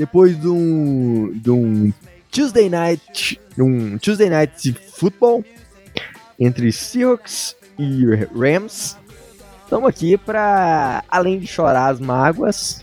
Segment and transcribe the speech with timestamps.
[0.00, 1.92] depois de um, de um
[2.32, 5.44] Tuesday Night, um Tuesday Night Football
[6.38, 8.96] entre Seahawks e Rams.
[9.62, 12.82] Estamos aqui para, além de chorar as mágoas,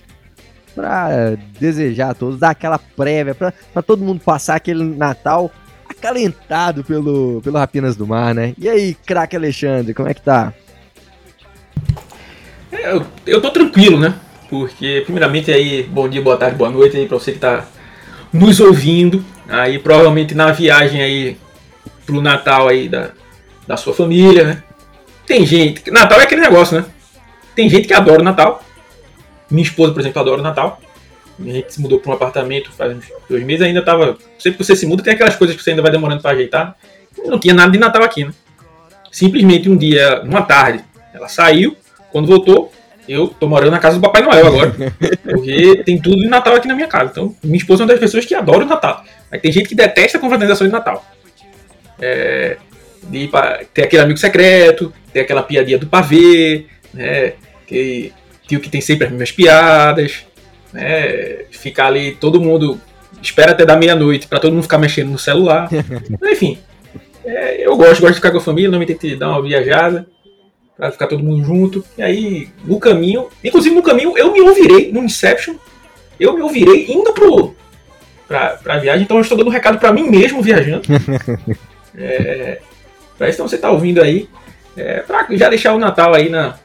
[0.76, 5.52] para desejar a todos, dar aquela prévia, para todo mundo passar aquele Natal
[5.90, 8.54] acalentado pelo, pelo Rapinas do Mar, né?
[8.60, 10.54] E aí, craque Alexandre, como é que tá?
[12.72, 14.14] É, eu, eu tô tranquilo, né?
[14.50, 17.66] Porque, primeiramente, aí, bom dia, boa tarde, boa noite aí pra você que tá
[18.32, 19.24] nos ouvindo.
[19.48, 21.38] Aí, provavelmente na viagem aí
[22.06, 23.12] pro Natal aí da,
[23.68, 24.64] da sua família, né?
[25.26, 25.92] Tem gente.
[25.92, 26.86] Natal é aquele negócio, né?
[27.54, 28.64] Tem gente que adora o Natal.
[29.52, 30.82] Minha esposa, por exemplo, adora o Natal.
[31.40, 34.18] A gente se mudou para um apartamento faz uns dois meses, ainda tava.
[34.40, 36.76] Sempre que você se muda, tem aquelas coisas que você ainda vai demorando para ajeitar.
[37.26, 38.32] Não tinha nada de Natal aqui, né?
[39.12, 41.76] Simplesmente um dia, uma tarde, ela saiu.
[42.12, 42.72] Quando voltou,
[43.08, 44.76] eu tô morando na casa do Papai Noel agora.
[45.24, 47.12] Porque tem tudo de Natal aqui na minha casa.
[47.12, 49.04] Então, minha esposa é uma das pessoas que adora o Natal.
[49.32, 51.06] Mas tem gente que detesta a confraternização de Natal.
[52.00, 52.58] É,
[53.04, 53.30] de
[53.74, 57.34] ter aquele amigo secreto, ter aquela piadinha do pavê, né?
[57.66, 58.12] Que
[58.48, 60.26] tio que tem sempre as mesmas piadas,
[60.74, 61.46] né?
[61.52, 62.80] Ficar ali, todo mundo
[63.22, 65.70] espera até da meia-noite para todo mundo ficar mexendo no celular.
[66.24, 66.58] Enfim,
[67.26, 70.08] é, eu gosto, gosto de ficar com a família, não me tentei dar uma viajada
[70.78, 71.84] para ficar todo mundo junto.
[71.98, 75.56] E aí, no caminho, inclusive no caminho, eu me ouvirei no Inception.
[76.20, 77.56] Eu me ouvirei indo pro,
[78.28, 80.84] pra, pra viagem, então eu estou dando um recado para mim mesmo viajando.
[81.98, 82.60] é,
[83.18, 84.30] pra isso, então você tá ouvindo aí.
[84.76, 86.60] É, pra já deixar o Natal aí na,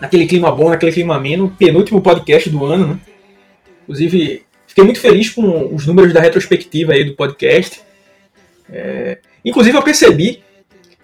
[0.00, 2.98] naquele clima bom, naquele clima ameno, penúltimo podcast do ano, né?
[3.82, 7.80] Inclusive, fiquei muito feliz com os números da retrospectiva aí do podcast.
[8.68, 10.42] É, inclusive, eu percebi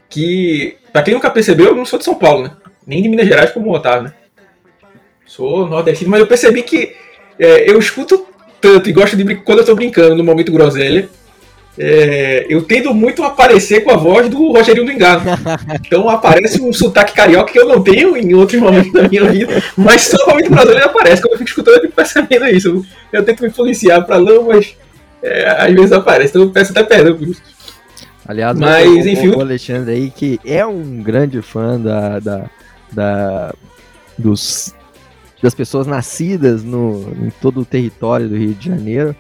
[0.09, 2.51] que, pra quem nunca percebeu, eu não sou de São Paulo, né?
[2.87, 4.15] Nem de Minas Gerais como o Otávio, né?
[5.27, 6.95] Sou nordestino, mas eu percebi que
[7.39, 8.27] é, eu escuto
[8.61, 11.09] tanto e gosto de brincar quando eu tô brincando no momento groselha.
[11.79, 15.23] É, eu tendo muito a aparecer com a voz do Rogerinho do Engano.
[15.85, 19.63] Então aparece um sotaque carioca que eu não tenho em outros momentos da minha vida,
[19.77, 21.23] mas só no momento brasileiro aparece.
[21.23, 22.69] Quando eu fico escutando, eu fico percebendo isso.
[22.69, 22.85] Eu,
[23.21, 24.75] eu tento me influenciar pra não, mas
[25.23, 26.31] é, às vezes aparece.
[26.31, 27.43] Então eu peço até perdão por isso.
[28.27, 32.51] Aliás, Mas, o, enfim, o Alexandre aí, que é um grande fã da, da,
[32.93, 33.55] da
[34.17, 34.75] dos,
[35.43, 39.17] das pessoas nascidas no, em todo o território do Rio de Janeiro.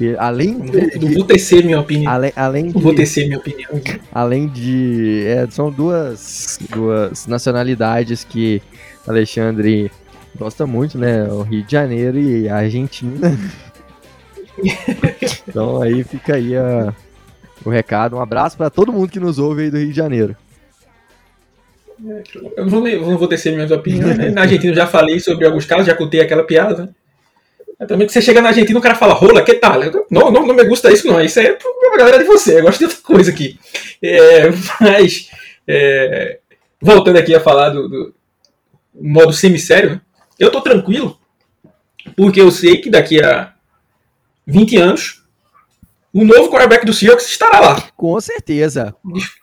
[0.00, 2.10] E além Não vou, tecer minha opinião.
[2.10, 3.68] além, além Não vou de, tecer minha opinião.
[4.12, 8.62] além de é, são duas, duas nacionalidades que
[9.06, 9.90] Alexandre
[10.38, 11.24] gosta muito, né?
[11.24, 13.36] O Rio de Janeiro e a Argentina.
[15.48, 16.94] então aí fica aí a-
[17.68, 18.16] o recado.
[18.16, 20.36] Um abraço para todo mundo que nos ouve aí do Rio de Janeiro.
[22.56, 24.16] Eu não vou, não vou tecer minhas opiniões.
[24.16, 24.30] Né?
[24.30, 26.84] Na Argentina eu já falei sobre alguns casos, já contei aquela piada.
[26.84, 26.88] Né?
[27.78, 29.80] Mas também que você chega na Argentina e o cara fala, rola, que tal?
[30.10, 31.20] Não, não, não me gusta isso não.
[31.20, 32.58] Isso aí é pra galera de você.
[32.58, 33.58] Eu gosto de outra coisa aqui.
[34.02, 34.48] É,
[34.80, 35.30] mas,
[35.66, 36.38] é,
[36.80, 38.14] voltando aqui a falar do, do
[38.94, 40.00] modo semi-sério, né?
[40.38, 41.18] eu tô tranquilo,
[42.16, 43.52] porque eu sei que daqui a
[44.46, 45.17] 20 anos
[46.12, 47.82] o novo quarterback do Seahawks estará lá.
[47.96, 48.94] Com certeza.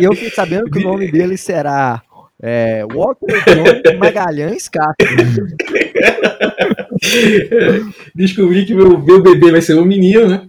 [0.00, 2.02] E eu fiquei sabendo que o nome dele será
[2.42, 5.06] é, Walter Magalhães Castro.
[8.14, 10.48] Descobri que meu, meu bebê vai ser um menino, né?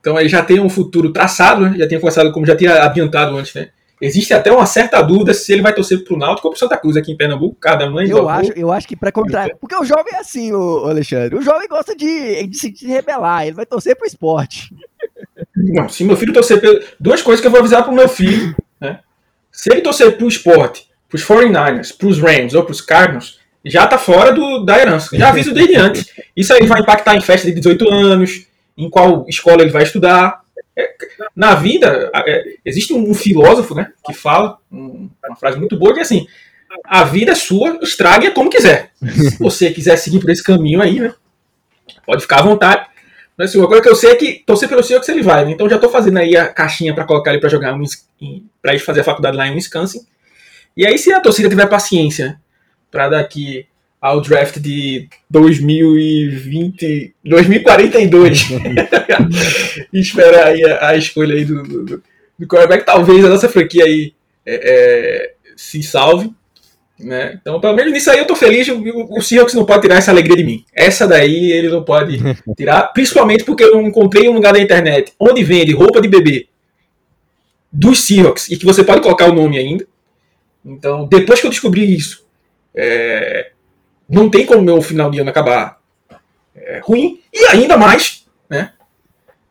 [0.00, 1.74] Então aí já tem um futuro traçado, né?
[1.78, 3.68] Já tinha começado, como já tinha adiantado antes, né?
[4.02, 6.96] Existe até uma certa dúvida se ele vai torcer pro Náutico ou pro Santa Cruz
[6.96, 8.28] aqui em Pernambuco, cada mãe Eu avô.
[8.30, 9.56] acho, eu acho que pra contrário.
[9.60, 11.36] Porque o jovem é assim, o Alexandre.
[11.36, 14.74] O jovem gosta de, de se rebelar, ele vai torcer pro esporte.
[15.54, 16.82] Não, se meu filho torcer pelo...
[16.98, 18.98] Duas coisas que eu vou avisar pro meu filho, né?
[19.52, 24.32] Se ele torcer pro esporte, pros 49ers, pros Rams ou pros Cardinals, já tá fora
[24.32, 25.16] do, da herança.
[25.16, 26.10] Já aviso desde antes.
[26.36, 28.46] Isso aí vai impactar em festa de 18 anos,
[28.76, 30.41] em qual escola ele vai estudar.
[30.76, 30.94] É,
[31.36, 35.98] na vida, é, existe um filósofo né, que fala um- uma frase muito boa que
[36.00, 36.26] é assim:
[36.84, 38.90] a vida é sua, estrague-a como quiser.
[39.02, 41.14] Se você quiser seguir por esse caminho aí, né?
[42.06, 42.86] Pode ficar à vontade.
[43.36, 45.50] Mas assim, uma coisa que eu sei é que torcer pelo Seahawks ele vai, né?
[45.52, 47.76] Então já tô fazendo aí a caixinha para colocar ele para jogar
[48.60, 50.06] para ir fazer a faculdade lá em Wisconsin.
[50.76, 52.40] E aí se a torcida tiver paciência
[52.90, 53.66] para daqui
[54.02, 58.48] ao draft de 2020, 2042.
[59.94, 62.02] Esperar aí a, a, escolha aí do, do,
[62.36, 62.84] do quarterback.
[62.84, 64.12] Talvez a nossa franquia aí
[64.44, 66.32] é, é, se salve.
[66.98, 67.38] Né?
[67.40, 68.66] Então, pelo menos nisso aí eu tô feliz.
[68.66, 68.82] O,
[69.16, 70.64] o Seahawks não pode tirar essa alegria de mim.
[70.74, 72.18] Essa daí ele não pode
[72.58, 76.48] tirar, principalmente porque eu encontrei um lugar na internet onde vende roupa de bebê
[77.72, 79.86] dos Seahawks e que você pode colocar o nome ainda.
[80.64, 82.26] Então, depois que eu descobri isso,
[82.74, 83.51] é,
[84.12, 85.78] não tem como meu final de ano acabar
[86.54, 87.20] é, ruim.
[87.32, 88.72] E ainda mais, né?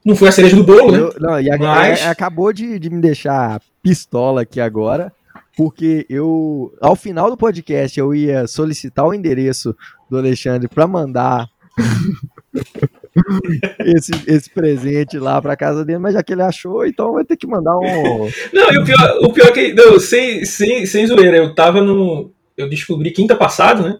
[0.06, 1.14] Não foi a cereja do bolo, eu, né?
[1.20, 2.02] Não, e a, Mas...
[2.02, 5.12] É, acabou de, de me deixar pistola aqui agora,
[5.58, 9.76] porque eu, ao final do podcast, eu ia solicitar o endereço
[10.10, 11.50] do Alexandre para mandar
[13.80, 17.38] esse, esse presente lá pra casa dele, mas já que ele achou, então vai ter
[17.38, 18.30] que mandar um.
[18.54, 21.82] Não, e o pior, o pior é que, não, sem, sem, sem zoeira, eu tava
[21.82, 22.32] no.
[22.58, 23.98] Eu descobri quinta passada, né?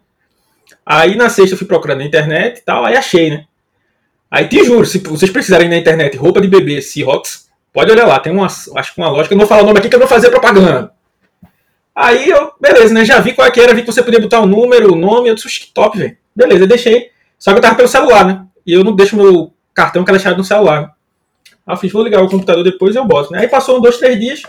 [0.86, 3.46] Aí na sexta eu fui procurando na internet e tal, aí achei, né?
[4.30, 8.20] Aí te juro, se vocês precisarem na internet roupa de bebê Seahawks, pode olhar lá,
[8.20, 9.96] tem uma, acho que uma loja que eu não vou falar o nome aqui que
[9.96, 10.92] eu vou fazer propaganda.
[11.94, 13.04] Aí eu, beleza, né?
[13.04, 15.30] Já vi qual é que era, vi que você podia botar o número, o nome,
[15.30, 16.18] eu disse, que top, velho.
[16.36, 17.12] Beleza, eu deixei.
[17.38, 18.46] Só que eu tava pelo celular, né?
[18.66, 20.94] E eu não deixo meu cartão cadastrar no celular.
[21.68, 23.40] Aí eu fiz, vou ligar o computador depois e eu boto, né?
[23.40, 24.42] Aí passou um, dois, três dias.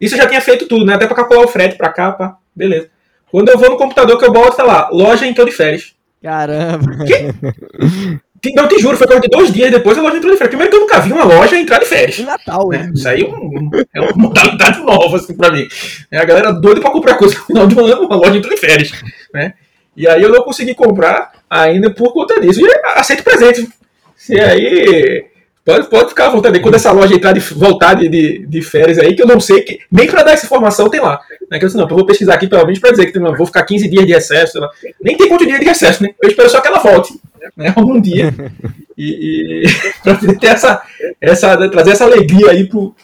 [0.00, 0.94] Isso eu já tinha feito tudo, né?
[0.94, 2.36] Até pra calcular o frete pra cá, pá.
[2.54, 2.90] Beleza.
[3.34, 5.92] Quando eu vou no computador que eu boto, tá lá, loja entrou de férias.
[6.22, 7.04] Caramba.
[8.40, 8.54] Que?
[8.54, 10.50] Não, te juro, foi coisa de dois dias depois a loja entrou de férias.
[10.50, 12.20] Primeiro que eu nunca vi uma loja entrar de férias.
[12.20, 12.92] Natal, né?
[12.94, 15.66] Isso aí é, um, é uma modalidade nova, assim, pra mim.
[16.12, 18.60] É a galera doida pra comprar coisa no final do ano, uma loja entrou de
[18.60, 18.92] férias.
[19.32, 19.54] Né?
[19.96, 22.60] E aí eu não consegui comprar ainda por conta disso.
[22.60, 23.68] E aceito presente.
[24.30, 25.24] E aí.
[25.64, 26.60] Pode, pode ficar à vontade.
[26.60, 29.62] Quando essa loja entrar de, voltar de, de, de, férias aí, que eu não sei,
[29.62, 31.18] que nem para dar essa informação tem lá.
[31.50, 31.58] Né?
[31.58, 33.46] Que eu disse, não, eu vou pesquisar aqui pelo menos para dizer que não, vou
[33.46, 34.58] ficar 15 dias de recesso.
[35.02, 36.10] Nem tem quanto dia de recesso, né?
[36.22, 37.18] Eu espero só que ela volte.
[37.56, 38.34] Né, algum dia.
[38.96, 39.68] E, e
[40.04, 40.82] para ter essa,
[41.18, 42.94] essa, trazer essa alegria aí pro,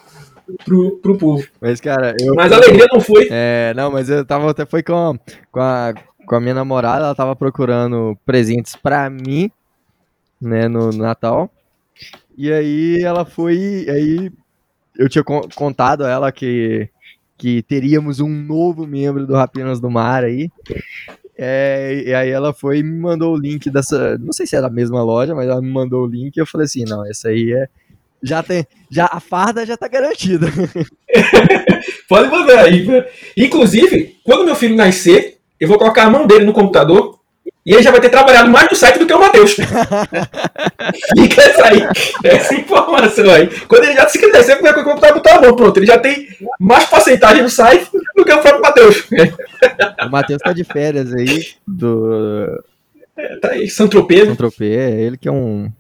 [0.63, 1.47] pro, pro povo.
[1.63, 2.35] Mas, cara, eu.
[2.35, 3.27] Mas a alegria não foi.
[3.31, 5.19] É, não, mas eu tava até foi com,
[5.51, 5.95] com a,
[6.27, 9.51] com a minha namorada, ela tava procurando presentes para mim,
[10.41, 11.51] né, no Natal.
[12.41, 14.33] E aí ela foi, aí
[14.97, 16.89] eu tinha contado a ela que
[17.37, 20.51] que teríamos um novo membro do Rapinas do Mar aí.
[21.37, 24.69] É, e aí ela foi e me mandou o link dessa, não sei se era
[24.69, 27.29] a mesma loja, mas ela me mandou o link e eu falei assim, não, essa
[27.29, 27.69] aí é
[28.23, 30.47] já tem, já a farda já tá garantida.
[32.09, 32.87] Pode mandar aí.
[33.37, 37.20] Inclusive, quando meu filho nascer, eu vou colocar a mão dele no computador
[37.65, 39.55] e ele já vai ter trabalhado mais no site do que o Matheus.
[41.19, 41.83] Fica essa aí,
[42.25, 43.49] essa informação aí.
[43.67, 45.77] Quando ele já se crescer, o computador mão, pronto.
[45.77, 46.29] Ele já tem
[46.59, 47.87] mais porcentagem no site
[48.17, 49.05] do que o próprio Matheus.
[50.07, 52.65] O Matheus tá de férias aí do.
[53.17, 54.25] É, tá aí, Santropê.
[54.25, 55.71] Santropê, é ele que é um,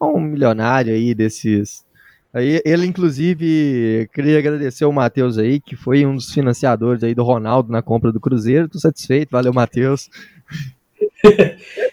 [0.00, 1.84] um milionário aí desses
[2.34, 7.22] Aí, ele, inclusive, queria agradecer ao Matheus aí, que foi um dos financiadores aí do
[7.22, 8.70] Ronaldo na compra do Cruzeiro.
[8.70, 10.08] Tô satisfeito, valeu, Matheus.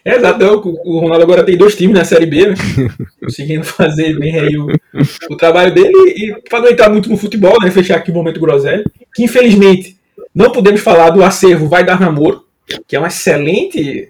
[0.05, 0.45] É, exato,
[0.85, 2.55] o Ronaldo agora tem dois times na Série B, né?
[3.21, 4.67] conseguindo fazer bem aí o,
[5.29, 7.69] o trabalho dele e para não entrar muito no futebol, né?
[7.69, 8.83] Fechar aqui o momento groselha,
[9.13, 9.97] que infelizmente
[10.33, 12.45] não podemos falar do acervo Vai Dar Namoro,
[12.87, 14.09] que é uma excelente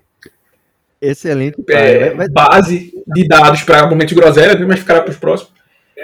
[1.01, 5.59] excelente é, base de dados para o momento groselha, mas ficará para os próximos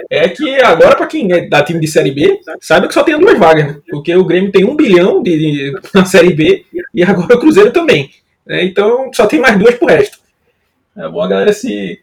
[0.10, 3.20] é que agora, para quem é da time de Série B, sabe que só tem
[3.20, 3.78] duas vagas, né?
[3.90, 7.72] Porque o Grêmio tem um bilhão de, de na Série B e agora o Cruzeiro
[7.72, 8.10] também.
[8.46, 8.64] Né?
[8.66, 10.20] Então só tem mais duas pro resto.
[10.96, 12.00] É bom a galera se,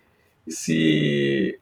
[0.46, 1.58] se,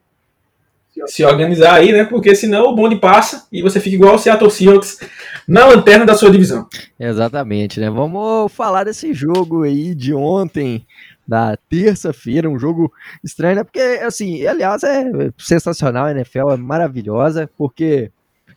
[1.07, 2.05] se organizar aí, né?
[2.05, 4.99] Porque senão o bonde passa e você fica igual o Seattle Seahawks
[5.47, 6.69] na lanterna da sua divisão.
[6.99, 7.89] Exatamente, né?
[7.89, 10.85] Vamos falar desse jogo aí de ontem
[11.31, 13.63] da terça-feira, um jogo estranho, né?
[13.63, 15.05] Porque, assim, aliás, é
[15.39, 18.11] sensacional, a NFL é maravilhosa, porque,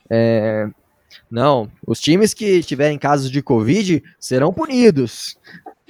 [0.10, 0.68] é,
[1.30, 5.38] não, os times que tiverem casos de Covid serão punidos.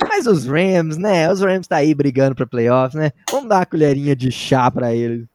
[0.07, 1.31] Mas os Rams, né?
[1.31, 3.12] Os Rams tá aí brigando para playoffs, né?
[3.29, 5.25] Vamos dar uma colherinha de chá para eles.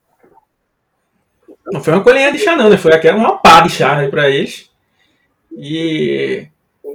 [1.72, 2.76] Não foi uma colherinha de chá, não, né?
[2.76, 4.70] Foi aquela uma pá de chá né, para eles.
[5.56, 6.46] E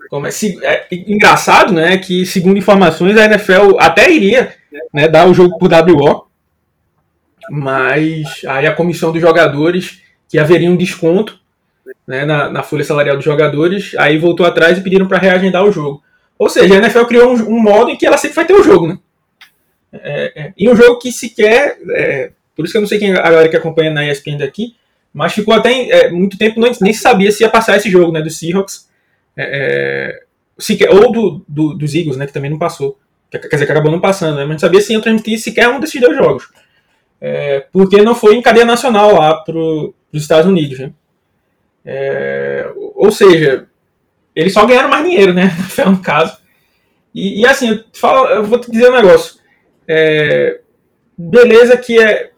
[0.10, 4.53] como é, é, engraçado, né, que segundo informações a NFL até iria
[4.94, 6.27] né, dar o jogo por WO,
[7.50, 11.39] mas aí a comissão dos jogadores que haveria um desconto
[12.08, 15.72] né, na, na, folha salarial dos jogadores, aí voltou atrás e pediram para reagendar o
[15.72, 16.03] jogo.
[16.44, 18.64] Ou seja, a NFL criou um, um, modo em que ela sempre vai ter o
[18.64, 19.00] jogo, né?
[19.94, 23.14] É, é, e um jogo que sequer, é, por isso que eu não sei quem
[23.14, 24.76] a galera que acompanha na ESPN daqui,
[25.14, 28.22] mas ficou até é, muito tempo nem, nem sabia se ia passar esse jogo, né,
[28.22, 28.90] do Seahawks
[29.38, 30.24] é, é,
[30.58, 33.00] sequer, ou do, do, dos Eagles, né, que também não passou.
[33.32, 34.42] quer dizer, que acabou não passando, né?
[34.42, 36.50] Mas gente sabia se ia transmitir sequer um desses dois jogos.
[37.22, 40.92] É, porque não foi em cadeia nacional lá para os Estados Unidos, né?
[41.86, 43.66] É, ou seja,
[44.36, 45.52] eles só ganharam mais dinheiro, né?
[45.86, 46.38] No caso.
[47.13, 49.36] E, e assim, eu, falo, eu, vou te dizer um negócio.
[49.88, 50.60] É,
[51.18, 52.32] beleza que é,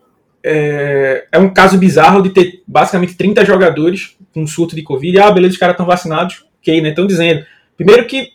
[0.44, 5.20] é, é, um caso bizarro de ter basicamente 30 jogadores com surto de Covid.
[5.20, 6.46] Ah, beleza, os caras estão vacinados.
[6.60, 6.90] Ok, né?
[6.90, 7.46] Estão dizendo.
[7.78, 8.34] Primeiro que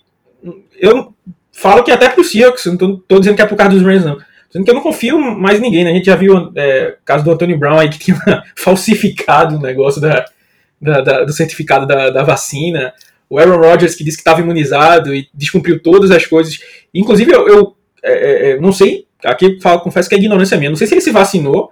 [0.79, 1.14] eu
[1.52, 4.17] falo que até pro Seahawks, não tô, dizendo que é por causa dos Rams, não.
[4.17, 5.90] Tô dizendo que eu não confio mais ninguém, né?
[5.90, 8.19] A gente já viu é, o caso do Antonio Brown aí que tinha
[8.57, 10.25] falsificado o negócio da,
[10.81, 12.93] da, da, do certificado da, da vacina.
[13.31, 16.59] O Aaron Rodgers que disse que estava imunizado e descumpriu todas as coisas.
[16.93, 20.69] Inclusive, eu, eu é, é, é não sei, aqui falo, confesso que é ignorância minha,
[20.69, 21.71] não sei se ele se vacinou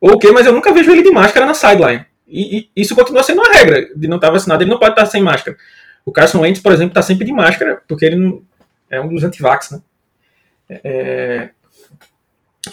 [0.00, 2.04] ou o quê, mas eu nunca vejo ele de máscara na sideline.
[2.26, 5.06] E, e isso continua sendo uma regra de não estar vacinado, ele não pode estar
[5.06, 5.56] sem máscara.
[6.04, 8.42] O Carson Wentz, por exemplo, está sempre de máscara, porque ele não,
[8.88, 9.80] é um dos antivax, né?
[10.68, 11.50] É,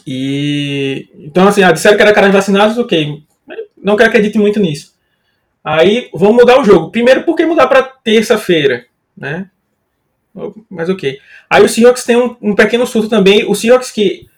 [0.06, 3.24] e então assim, ah, disseram que era caras vacinados, ok.
[3.82, 4.97] Não que acredite muito nisso.
[5.68, 6.90] Aí vamos mudar o jogo.
[6.92, 8.86] Primeiro, por que mudar para terça-feira,
[9.18, 9.50] né?
[10.70, 11.20] Mas ok.
[11.50, 13.44] Aí o Seahawks tem um, um, pequeno surto também.
[13.46, 14.30] O Seahawks que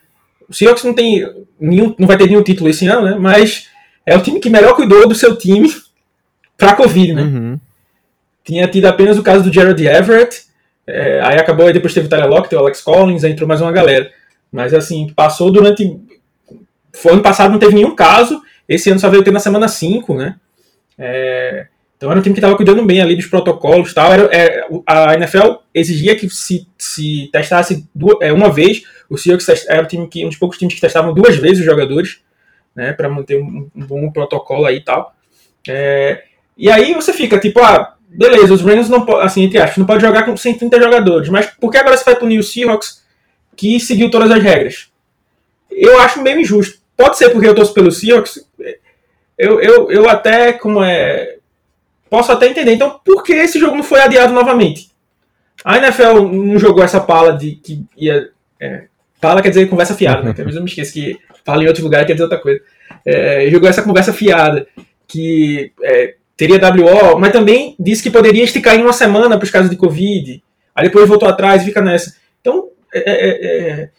[0.49, 1.23] o Seahawks não tem
[1.59, 3.15] nenhum, não vai ter nenhum título esse ano, né?
[3.19, 3.67] Mas
[4.07, 5.71] é o time que melhor cuidou do seu time
[6.57, 7.21] para Covid, né?
[7.21, 7.59] Uhum.
[8.43, 10.45] Tinha tido apenas o caso do Jared Everett.
[10.87, 13.61] É, aí acabou, aí depois teve o Tyler Lockett, o Alex Collins, aí entrou mais
[13.61, 14.11] uma galera.
[14.51, 15.95] Mas assim, passou durante.
[16.91, 18.41] Foi ano passado não teve nenhum caso.
[18.67, 20.35] Esse ano só veio ter na semana 5, né?
[20.99, 21.67] É,
[21.99, 24.11] então era um time que estava cuidando bem ali dos protocolos tal.
[24.13, 28.83] Era, é, a NFL exigia que se, se testasse duas, é, uma vez.
[29.09, 31.65] O Seahawks era um, time que, um dos poucos times que testavam duas vezes os
[31.65, 32.21] jogadores,
[32.75, 32.93] né?
[32.93, 35.13] Para manter um, um, bom protocolo aí e tal.
[35.67, 36.23] É,
[36.57, 40.01] e aí você fica tipo, ah, beleza, os Rams não assim, entre aspas, não pode
[40.01, 43.03] jogar com 130 jogadores, mas por que agora você vai punir o Seahawks
[43.57, 44.87] que seguiu todas as regras?
[45.69, 46.79] Eu acho meio injusto.
[46.95, 48.45] Pode ser porque eu torço pelo Seahawks.
[49.39, 51.37] Eu, eu, eu até, como é.
[52.09, 52.73] Posso até entender.
[52.73, 54.91] Então, por que esse jogo não foi adiado novamente?
[55.63, 58.29] A NFL não jogou essa pala de que ia.
[58.59, 58.85] É,
[59.21, 60.33] pala quer dizer conversa fiada, né?
[60.35, 62.59] Talvez eu me esqueça que fala em outro lugar quer dizer outra coisa.
[63.05, 64.67] É, jogou essa conversa fiada
[65.07, 69.51] que é, teria WO, mas também disse que poderia esticar em uma semana para os
[69.51, 70.43] casos de Covid.
[70.75, 72.15] Aí depois voltou atrás e fica nessa.
[72.41, 73.89] Então, é, é, é,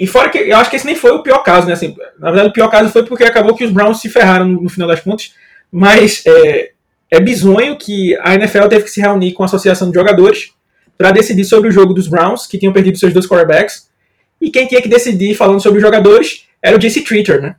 [0.00, 1.74] e fora que eu acho que esse nem foi o pior caso, né?
[1.74, 4.62] Assim, na verdade, o pior caso foi porque acabou que os Browns se ferraram no,
[4.62, 5.34] no final das contas.
[5.70, 6.70] Mas é,
[7.10, 10.54] é bizonho que a NFL teve que se reunir com a associação de jogadores
[10.96, 13.90] para decidir sobre o jogo dos Browns, que tinham perdido seus dois quarterbacks.
[14.40, 17.56] E quem tinha que decidir falando sobre os jogadores era o JC Treacher, né?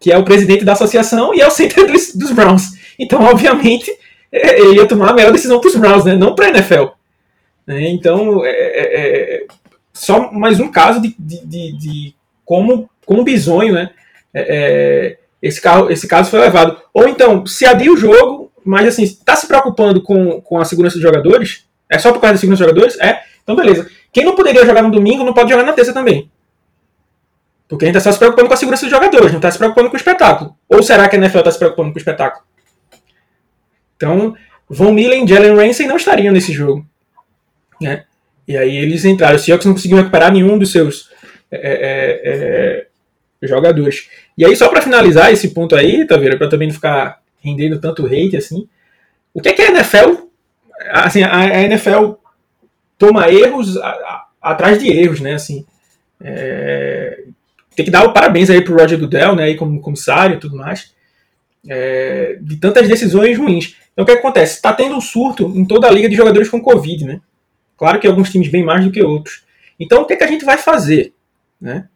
[0.00, 2.70] que é o presidente da associação e é o center dos, dos Browns.
[2.98, 3.90] Então, obviamente,
[4.32, 6.14] é, ele ia tomar a melhor decisão para os Browns, né?
[6.14, 6.84] não para a NFL.
[7.66, 7.90] Né?
[7.90, 9.00] Então, é, é,
[9.36, 9.46] é,
[9.98, 12.14] só mais um caso de, de, de, de
[12.44, 13.90] como, como bizonho né?
[14.32, 16.80] É, é, esse, carro, esse caso foi levado.
[16.92, 20.94] Ou então, se adia o jogo, mas assim, está se preocupando com, com a segurança
[20.94, 21.66] dos jogadores?
[21.90, 23.00] É só por causa da segurança dos jogadores?
[23.00, 23.22] É.
[23.42, 23.88] Então, beleza.
[24.12, 26.30] Quem não poderia jogar no domingo não pode jogar na terça também.
[27.66, 29.58] Porque a gente está só se preocupando com a segurança dos jogadores, não está se
[29.58, 30.56] preocupando com o espetáculo.
[30.68, 32.44] Ou será que a NFL está se preocupando com o espetáculo?
[33.96, 34.34] Então,
[34.68, 36.86] Von Miller e Jalen Ramsey não estariam nesse jogo.
[37.80, 38.04] Né?
[38.48, 39.36] E aí eles entraram.
[39.36, 41.10] O Seahawks não conseguiu recuperar nenhum dos seus
[41.50, 42.86] é, é,
[43.42, 44.08] é, jogadores.
[44.36, 46.38] E aí, só para finalizar esse ponto aí, vendo?
[46.38, 48.66] Para também não ficar rendendo tanto hate assim.
[49.34, 50.28] O que é que a NFL.
[50.90, 52.12] Assim, a, NFL
[52.96, 55.34] toma erros a, a, atrás de erros, né?
[55.34, 55.66] Assim,
[56.20, 57.24] é,
[57.76, 60.56] tem que dar o parabéns aí pro Roger Goodell, né, aí como comissário e tudo
[60.56, 60.92] mais,
[61.68, 63.76] é, de tantas decisões ruins.
[63.92, 64.56] Então o que acontece?
[64.56, 67.20] Está tendo um surto em toda a liga de jogadores com Covid, né?
[67.78, 69.44] Claro que alguns times bem mais do que outros.
[69.78, 71.14] Então o que, é que a gente vai fazer?
[71.60, 71.86] Né?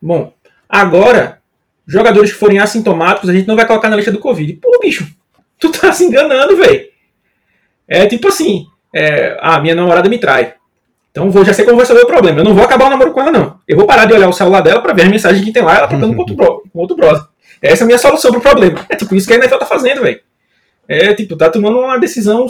[0.00, 0.34] Bom,
[0.68, 1.40] agora,
[1.86, 4.54] jogadores que forem assintomáticos, a gente não vai colocar na lista do Covid.
[4.54, 5.06] Pô, bicho,
[5.58, 6.88] tu tá se enganando, velho.
[7.86, 10.54] É tipo assim, é, ah, minha namorada me trai.
[11.12, 12.40] Então vou, já sei como vai resolver o problema.
[12.40, 13.60] Eu não vou acabar o namoro com ela, não.
[13.68, 15.76] Eu vou parar de olhar o celular dela para ver as mensagens que tem lá,
[15.76, 17.22] ela tá dando com outro, bro, com outro brother.
[17.60, 18.84] Essa é a minha solução pro problema.
[18.88, 20.20] É tipo isso que a NFL tá fazendo, velho.
[20.88, 22.46] É tipo, tá tomando uma decisão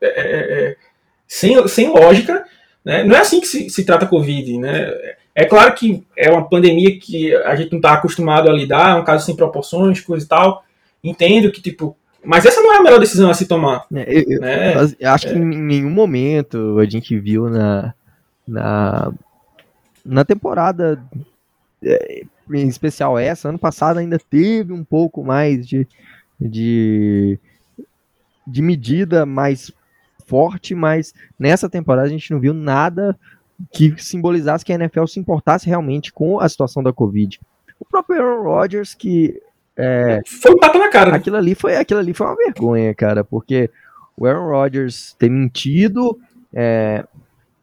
[0.00, 0.76] é, é, é,
[1.26, 2.44] sem, sem lógica.
[2.84, 3.04] Né?
[3.04, 4.92] Não é assim que se, se trata a Covid, né?
[5.34, 9.00] É claro que é uma pandemia que a gente não está acostumado a lidar, é
[9.00, 10.64] um caso sem proporções, coisa e tal.
[11.02, 13.84] Entendo que, tipo, mas essa não é a melhor decisão a se tomar.
[13.92, 14.74] É, eu, né?
[14.98, 17.92] eu, acho que em nenhum momento a gente viu na,
[18.46, 19.12] na,
[20.04, 21.02] na temporada,
[21.84, 25.86] é, em especial essa, ano passado ainda teve um pouco mais de,
[26.40, 27.38] de,
[28.46, 29.70] de medida mais
[30.26, 33.16] forte, mas nessa temporada a gente não viu nada
[33.72, 37.40] que simbolizasse que a NFL se importasse realmente com a situação da Covid.
[37.78, 39.40] O próprio Aaron Rodgers, que
[39.76, 41.12] é, foi um tapa na cara.
[41.12, 41.16] Né?
[41.16, 43.70] Aquilo ali foi, aquilo ali foi uma vergonha, cara, porque
[44.16, 46.18] o Aaron Rodgers ter mentido,
[46.52, 47.04] é,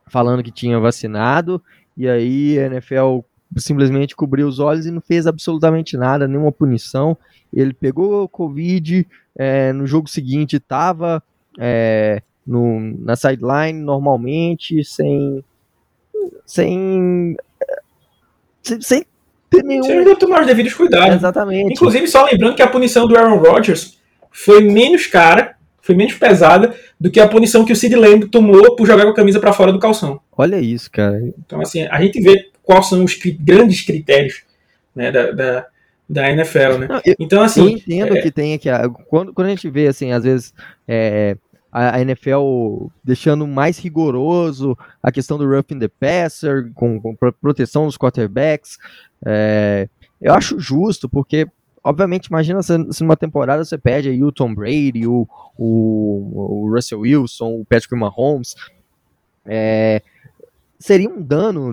[0.08, 1.62] falando que tinha vacinado,
[1.96, 3.20] e aí a NFL
[3.58, 7.18] simplesmente cobriu os olhos e não fez absolutamente nada, nenhuma punição.
[7.54, 11.22] Ele pegou o Covid, é, no jogo seguinte estava
[11.60, 15.44] é, na sideline normalmente, sem,
[16.46, 17.38] sem,
[18.62, 19.06] sem, sem
[19.50, 19.84] ter nenhum.
[19.84, 21.16] Sem ainda tomar os devidos cuidados.
[21.16, 21.74] Exatamente.
[21.74, 24.00] Inclusive, só lembrando que a punição do Aaron Rodgers
[24.32, 28.76] foi menos cara, foi menos pesada do que a punição que o Sid Lamb tomou
[28.76, 30.22] por jogar com a camisa para fora do calção.
[30.38, 31.22] Olha isso, cara.
[31.38, 34.44] Então, assim, a gente vê quais são os grandes critérios
[34.96, 35.66] né, da, da,
[36.08, 36.88] da NFL, né?
[36.88, 37.62] Não, eu, então, assim.
[37.62, 38.22] Eu entendo é...
[38.22, 38.70] que tem aqui.
[39.08, 40.54] Quando, quando a gente vê, assim, às vezes.
[40.88, 41.36] É,
[41.72, 47.98] a, NFL deixando mais rigoroso a questão do roughing the passer, com, com proteção dos
[47.98, 48.78] quarterbacks,
[49.26, 49.88] é,
[50.20, 51.48] eu acho justo, porque,
[51.84, 56.74] obviamente, imagina se, se numa temporada você perde aí o Tom Brady, o, o, o
[56.74, 58.56] Russell Wilson, o Patrick Mahomes.
[59.46, 60.02] É,
[60.80, 61.72] seria um dano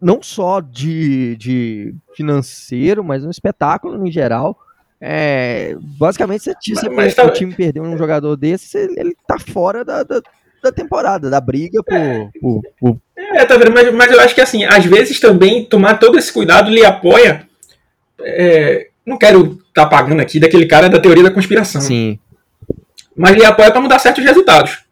[0.00, 4.58] não só de, de financeiro, mas um espetáculo em geral.
[5.00, 7.24] É, basicamente, se, se mas, tá...
[7.24, 10.20] o time perder um jogador desse, ele tá fora da, da,
[10.62, 11.94] da temporada, da briga por.
[11.94, 12.96] É, por, por...
[13.16, 13.72] é tá vendo?
[13.72, 17.48] Mas, mas eu acho que assim, às vezes também tomar todo esse cuidado lhe apoia.
[18.20, 21.80] É, não quero estar tá pagando aqui daquele cara da teoria da conspiração.
[21.80, 22.18] Sim.
[23.16, 24.84] Mas lhe apoia para mudar certos resultados.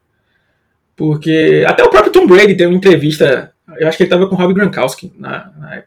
[0.95, 4.35] Porque até o próprio Tom Brady tem uma entrevista, eu acho que ele tava com
[4.35, 5.83] o Rob Gronkowski na, na,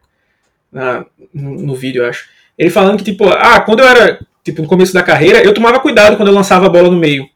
[0.73, 2.27] na no, no, vídeo, eu acho.
[2.63, 5.81] Ele falando que, tipo, ah, quando eu era, tipo, no começo da carreira, eu tomava
[5.81, 7.29] cuidado quando eu lançava a bola no meio.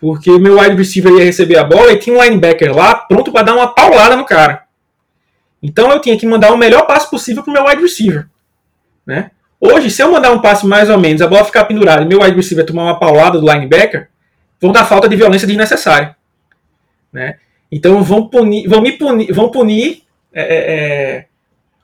[0.00, 3.30] Porque o meu wide receiver ia receber a bola e tinha um linebacker lá pronto
[3.30, 4.64] para dar uma paulada no cara.
[5.62, 8.26] Então eu tinha que mandar o melhor passe possível pro meu wide receiver.
[9.06, 9.30] Né?
[9.60, 12.20] Hoje, se eu mandar um passe mais ou menos, a bola ficar pendurada e meu
[12.20, 14.08] wide receiver tomar uma paulada do linebacker,
[14.60, 16.16] vão dar falta de violência desnecessária.
[17.12, 17.36] Né?
[17.70, 21.26] Então vão punir, vão me punir, vão punir é, é, é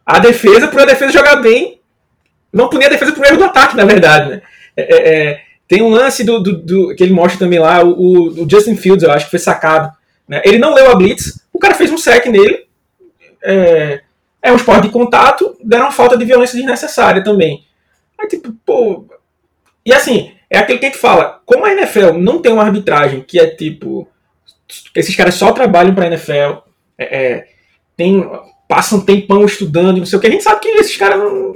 [0.04, 1.79] a defesa por a defesa jogar bem,
[2.52, 4.30] vão punir a defesa por erro do ataque, na verdade.
[4.30, 4.42] Né?
[4.76, 8.42] É, é, é tem um lance do, do, do, que ele mostra também lá, o,
[8.42, 9.96] o, Justin Fields, eu acho que foi sacado.
[10.26, 10.42] Né?
[10.44, 12.66] Ele não leu a blitz, o cara fez um sec nele.
[13.40, 14.00] É,
[14.42, 17.64] é um esporte de contato, deram falta de violência desnecessária também.
[18.18, 19.06] Aí, tipo, pô.
[19.86, 23.22] E assim, é aquele que a gente fala, como a NFL não tem uma arbitragem
[23.22, 24.08] que é tipo.
[24.94, 26.62] Esses caras só trabalham pra NFL,
[26.98, 27.48] é, é,
[27.96, 28.28] tem,
[28.68, 31.54] passam tempão estudando, não sei o que, a gente sabe que esses caras não.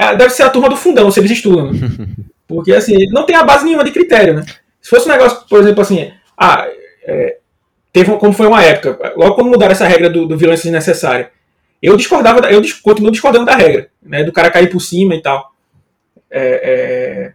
[0.00, 1.72] É, deve ser a turma do fundão, se eles estudam.
[1.72, 1.88] Né?
[2.48, 4.44] Porque, assim, não tem a base nenhuma de critério, né?
[4.80, 6.66] Se fosse um negócio, por exemplo, assim, ah,
[7.04, 7.36] é,
[7.92, 11.30] teve como foi uma época, logo quando mudaram essa regra do, do violência desnecessária,
[11.82, 14.24] eu discordava, eu continuo discordando da regra, né?
[14.24, 15.52] Do cara cair por cima e tal.
[16.30, 17.32] É, é,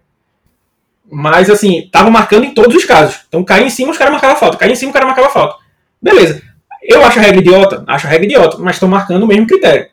[1.10, 3.22] mas, assim, tava marcando em todos os casos.
[3.28, 4.58] Então, cair em cima, os caras marcavam falta.
[4.58, 5.58] Cair em cima, o cara marcava falta.
[6.02, 6.42] Beleza.
[6.82, 9.88] Eu acho a regra idiota, acho a regra idiota, mas estão marcando o mesmo critério.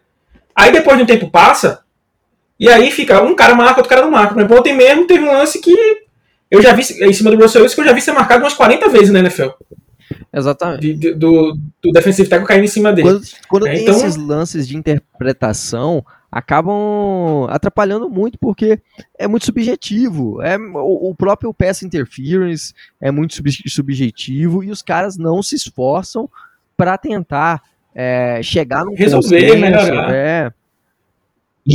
[0.54, 1.81] Aí, depois de um tempo passa,
[2.58, 4.34] e aí fica, um cara marca, outro cara não marca.
[4.34, 5.74] Por exemplo, ontem mesmo teve um lance que
[6.50, 8.54] eu já vi em cima do Russell Wilson que eu já vi ser marcado umas
[8.54, 9.48] 40 vezes na NFL.
[10.32, 10.94] Exatamente.
[10.94, 13.08] De, do, do defensive tackle caindo em cima dele.
[13.08, 13.94] Quando, quando é, tem então...
[13.94, 18.80] esses lances de interpretação, acabam atrapalhando muito porque
[19.18, 20.40] é muito subjetivo.
[20.42, 25.54] É o, o próprio pass interference é muito sub, subjetivo e os caras não se
[25.54, 26.28] esforçam
[26.76, 27.62] para tentar
[27.94, 30.14] é, chegar no resolver, melhorar.
[30.14, 30.52] É,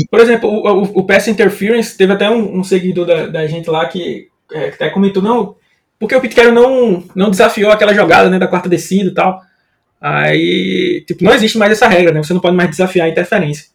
[0.09, 3.69] por exemplo, o, o, o Pass Interference, teve até um, um seguidor da, da, gente
[3.69, 5.55] lá que, é, até comentou, não,
[5.99, 9.41] porque o Carroll não, não desafiou aquela jogada né, da quarta descida e tal.
[9.99, 12.21] Aí, tipo, não existe mais essa regra, né?
[12.21, 13.65] Você não pode mais desafiar a interferência.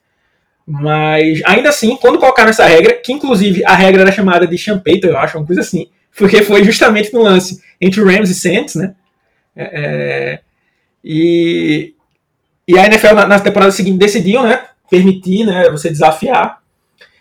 [0.64, 5.06] Mas, ainda assim, quando colocaram essa regra, que inclusive a regra era chamada de Champeito,
[5.06, 8.76] eu acho, uma coisa assim, porque foi justamente no lance entre o Rams e Saints,
[8.76, 8.94] né?
[9.56, 10.40] É, é
[11.04, 11.94] e,
[12.68, 14.64] e a NFL na, na temporada seguinte decidiu, né?
[14.92, 16.60] Permitir né, você desafiar.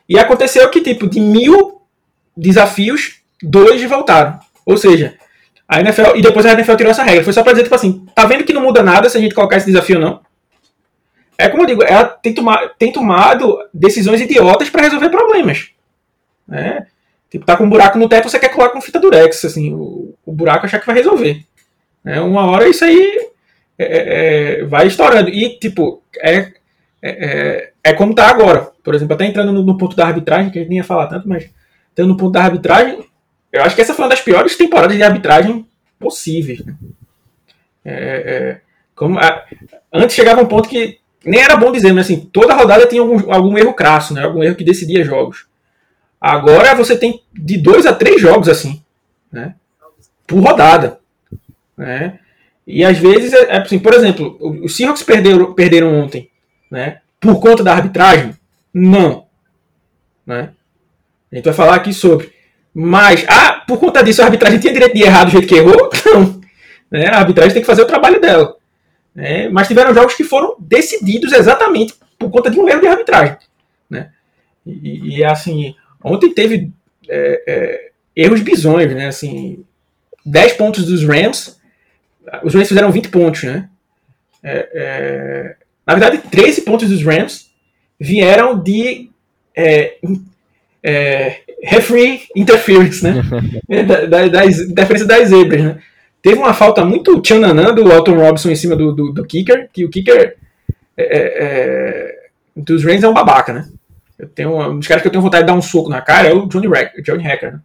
[0.10, 1.82] E aconteceu que, tipo, de mil
[2.36, 4.38] desafios, dois voltaram.
[4.66, 5.16] Ou seja,
[5.66, 6.18] a NFL.
[6.18, 7.24] E depois a NFL tirou essa regra.
[7.24, 9.34] Foi só pra dizer, tipo assim, tá vendo que não muda nada se a gente
[9.34, 10.20] colocar esse desafio ou não?
[11.38, 15.70] É como eu digo, ela tem, toma, tem tomado decisões idiotas para resolver problemas.
[16.46, 16.86] Né?
[17.30, 20.14] Tipo, tá com um buraco no teto, você quer colocar com fita durex, assim, o,
[20.26, 21.44] o buraco achar que vai resolver.
[22.06, 23.30] É, uma hora isso aí
[23.80, 25.30] é, é, é vai estourando.
[25.30, 26.52] E, tipo, é,
[27.02, 28.72] é, é, é como está agora.
[28.84, 31.08] Por exemplo, até entrando no, no, ponto da arbitragem, que a gente nem ia falar
[31.08, 31.50] tanto, mas
[31.92, 33.04] entrando no ponto da arbitragem,
[33.52, 35.66] eu acho que essa foi uma das piores temporadas de arbitragem
[36.00, 36.64] possíveis.
[36.66, 36.76] Né?
[37.84, 38.62] É, é
[38.96, 39.46] como a,
[39.92, 43.32] antes chegava um ponto que nem era bom dizer, mas assim, toda rodada tinha algum,
[43.32, 44.24] algum erro crasso, né?
[44.24, 45.46] Algum erro que decidia jogos.
[46.20, 48.82] Agora você tem de dois a três jogos assim,
[49.32, 49.56] né?
[50.26, 51.00] Por rodada,
[51.78, 52.20] né?
[52.66, 56.30] E às vezes, é, é assim, por exemplo, os Seahawks perderam, perderam ontem,
[56.72, 57.02] né?
[57.20, 58.34] Por conta da arbitragem?
[58.74, 59.28] Não.
[60.26, 60.54] Né?
[61.32, 62.32] A gente vai falar aqui sobre.
[62.74, 65.90] Mas, ah, por conta disso a arbitragem tinha direito de errar do jeito que errou?
[66.08, 66.42] Não.
[66.90, 67.08] Né?
[67.08, 68.56] A arbitragem tem que fazer o trabalho dela.
[69.14, 69.50] Né?
[69.50, 73.38] Mas tiveram jogos que foram decididos exatamente por conta de um erro de arbitragem.
[73.90, 74.10] Né?
[74.66, 76.72] E, e assim, ontem teve
[77.10, 79.08] é, é, erros bizonhos, né?
[79.08, 79.66] Assim,
[80.26, 81.60] 10 pontos dos Rams,
[82.44, 83.70] os Rams fizeram 20 pontos, né?
[84.44, 85.56] É, é
[85.94, 87.50] na verdade, 13 pontos dos Rams
[88.00, 89.10] vieram de
[89.56, 89.98] é,
[90.84, 93.22] é, referee interference, né?
[93.84, 95.80] da, da, das interferência das zebras, né?
[96.22, 99.84] Teve uma falta muito tchananã do Alton Robinson em cima do, do, do kicker, que
[99.84, 100.38] o kicker
[100.96, 102.22] é, é, é
[102.56, 103.68] dos Rams é um babaca, né?
[104.18, 106.30] Eu tenho, um dos caras que eu tenho vontade de dar um soco na cara
[106.30, 107.54] é o Johnny, Rack, Johnny Hacker.
[107.54, 107.60] Né?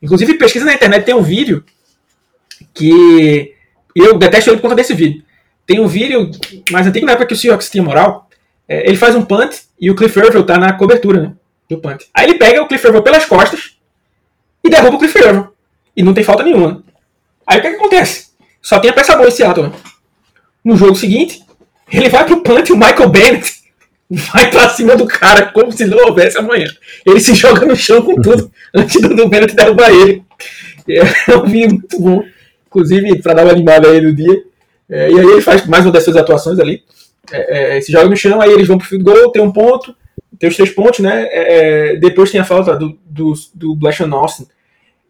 [0.00, 1.64] Inclusive, pesquisa na internet, tem um vídeo
[2.72, 3.52] que
[3.94, 5.24] eu detesto ele por conta desse vídeo.
[5.72, 6.30] Tem um vídeo
[6.70, 8.28] mais antigo, na época que o Seahawks tinha moral,
[8.68, 11.32] é, ele faz um punt e o Cliff Irville tá na cobertura né,
[11.66, 12.02] do punt.
[12.12, 13.78] Aí ele pega o Cliff Irville pelas costas
[14.62, 15.46] e derruba o Cliff Irville.
[15.96, 16.84] E não tem falta nenhuma.
[17.46, 18.32] Aí o que, é que acontece?
[18.60, 19.68] Só tem a peça boa esse Seattle.
[19.68, 19.72] Né?
[20.62, 21.42] No jogo seguinte,
[21.90, 23.54] ele vai pro punt e o Michael Bennett
[24.10, 26.66] vai pra cima do cara como se não houvesse amanhã.
[27.06, 30.22] Ele se joga no chão com tudo antes do Bennett derrubar ele.
[30.86, 32.22] É um vídeo muito bom.
[32.66, 34.51] Inclusive, para dar uma animada aí no dia.
[34.92, 36.82] É, e aí ele faz mais uma dessas atuações ali.
[37.32, 39.96] É, é, se joga no chão, aí eles vão pro goal, tem um ponto,
[40.38, 41.28] tem os três pontos, né?
[41.30, 44.46] É, é, depois tem a falta do, do, do Blashon Austin,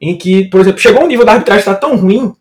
[0.01, 2.33] em que, por exemplo, chegou um nível da arbitragem está tão ruim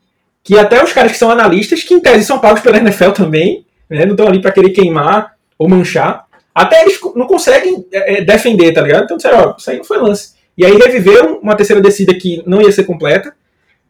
[0.44, 3.66] que até os caras que são analistas, que em tese são pagos pela NFL também,
[3.90, 8.72] né, não estão ali para querer queimar ou manchar, até eles não conseguem é, defender,
[8.74, 9.06] tá ligado?
[9.06, 10.34] Então disseram, ó, isso aí não foi lance.
[10.58, 13.34] E aí reviveram uma terceira descida que não ia ser completa,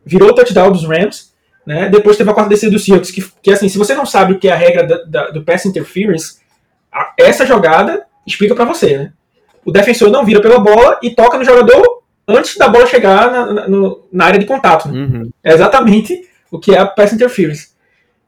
[0.06, 1.31] virou o touchdown dos Rams,
[1.66, 1.90] né?
[1.90, 4.40] Depois teve a quarta descida do Seahawks, que, que assim, se você não sabe o
[4.40, 6.40] que é a regra da, da, do pass interference,
[6.92, 9.14] a, essa jogada explica para você, né?
[9.64, 13.54] O defensor não vira pela bola e toca no jogador antes da bola chegar na,
[13.54, 14.90] na, no, na área de contato.
[14.90, 15.00] Né?
[15.00, 15.30] Uhum.
[15.44, 17.70] É exatamente o que é a pass interference.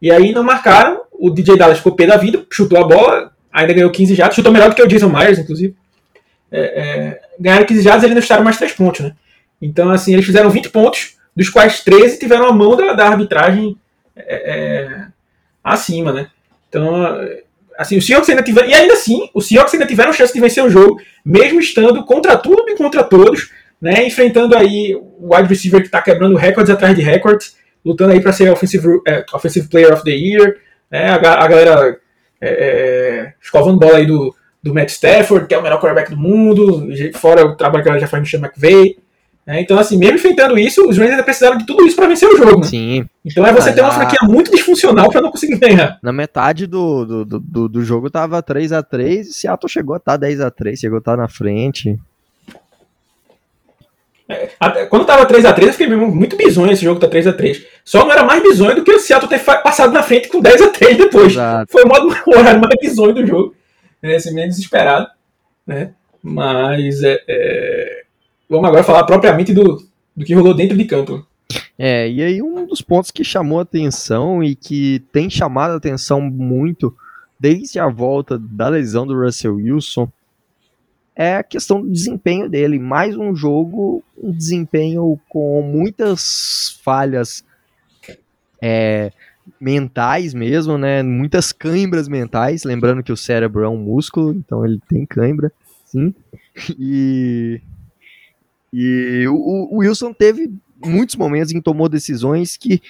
[0.01, 3.73] E aí não marcaram, o DJ Dallas ficou pé da vida, chutou a bola, ainda
[3.73, 5.75] ganhou 15 jatos, chutou melhor do que o Jason Myers, inclusive.
[6.51, 9.13] É, é, ganharam 15 jatos e eles deixaram mais 3 pontos, né?
[9.61, 13.77] Então, assim, eles fizeram 20 pontos, dos quais 13 tiveram a mão da, da arbitragem
[14.15, 15.07] é, é,
[15.63, 16.27] acima, né?
[16.69, 16.93] Então,
[17.77, 20.63] assim, o Seahawks ainda tiver, e ainda assim, o Seahawks ainda tiveram chance de vencer
[20.63, 24.05] o jogo, mesmo estando contra tudo e contra todos, né?
[24.05, 28.31] Enfrentando aí o wide receiver que está quebrando recordes atrás de recordes, lutando aí para
[28.31, 30.57] ser offensive, é, offensive Player of the Year,
[30.89, 31.09] né?
[31.09, 31.99] A, a galera
[32.39, 36.17] é, é, escovando bola aí do, do Matt Stafford, que é o melhor quarterback do
[36.17, 38.97] mundo, fora o trabalho que ela já faz no Sean McVay.
[39.45, 42.29] É, então, assim, mesmo enfrentando isso, os Rangers ainda precisaram de tudo isso para vencer
[42.29, 42.61] o jogo.
[42.61, 42.67] Né?
[42.67, 43.05] Sim.
[43.25, 45.99] Então é você ah, ter uma franquia muito disfuncional para não conseguir ganhar.
[46.01, 49.97] Na metade do, do, do, do jogo tava 3 a 3 e Seattle chegou a
[49.97, 51.99] estar tá 10 a 3 chegou a estar tá na frente.
[54.29, 57.63] É, até, quando tava 3x3, eu fiquei muito bizonho esse jogo tá 3x3.
[57.83, 60.97] Só não era mais bizonho do que o Seattle ter passado na frente com 10x3
[60.97, 61.33] depois.
[61.33, 61.71] Exato.
[61.71, 63.55] Foi o, modo, o horário mais bizonho do jogo.
[64.01, 65.07] Né, assim, meio desesperado.
[65.67, 65.91] Né?
[66.21, 68.02] Mas é, é
[68.53, 69.83] vamos agora falar propriamente do,
[70.15, 71.25] do que rolou dentro de campo.
[71.77, 76.95] É, e aí um dos pontos que chamou atenção e que tem chamado atenção muito
[77.39, 80.07] desde a volta da lesão do Russell Wilson
[81.15, 82.79] é a questão do desempenho dele.
[82.79, 87.43] Mais um jogo, um desempenho com muitas falhas
[88.61, 89.11] é,
[89.59, 91.03] mentais mesmo, né?
[91.03, 92.63] Muitas cãibras mentais.
[92.63, 95.51] Lembrando que o cérebro é um músculo, então ele tem cãibra,
[95.85, 96.13] sim.
[96.79, 97.61] E
[98.73, 100.51] e o, o Wilson teve
[100.83, 102.81] muitos momentos em que tomou decisões que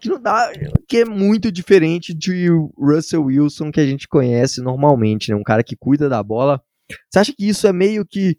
[0.00, 0.50] que não dá,
[0.88, 5.36] que é muito diferente de Russell Wilson que a gente conhece normalmente, né?
[5.36, 6.60] Um cara que cuida da bola.
[7.10, 8.38] Você acha que isso é meio que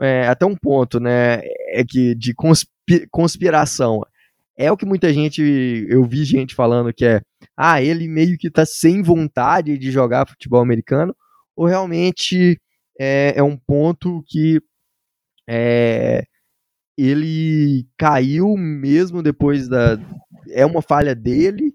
[0.00, 1.40] é, até um ponto, né?
[1.70, 2.34] É que de
[3.10, 4.00] conspiração.
[4.56, 5.40] É o que muita gente,
[5.88, 7.20] eu vi gente falando que é,
[7.56, 11.14] ah, ele meio que tá sem vontade de jogar futebol americano,
[11.54, 12.60] ou realmente
[12.98, 14.60] é, é um ponto que
[15.48, 16.24] é,
[16.96, 19.98] ele caiu mesmo depois da.
[20.50, 21.72] É uma falha dele?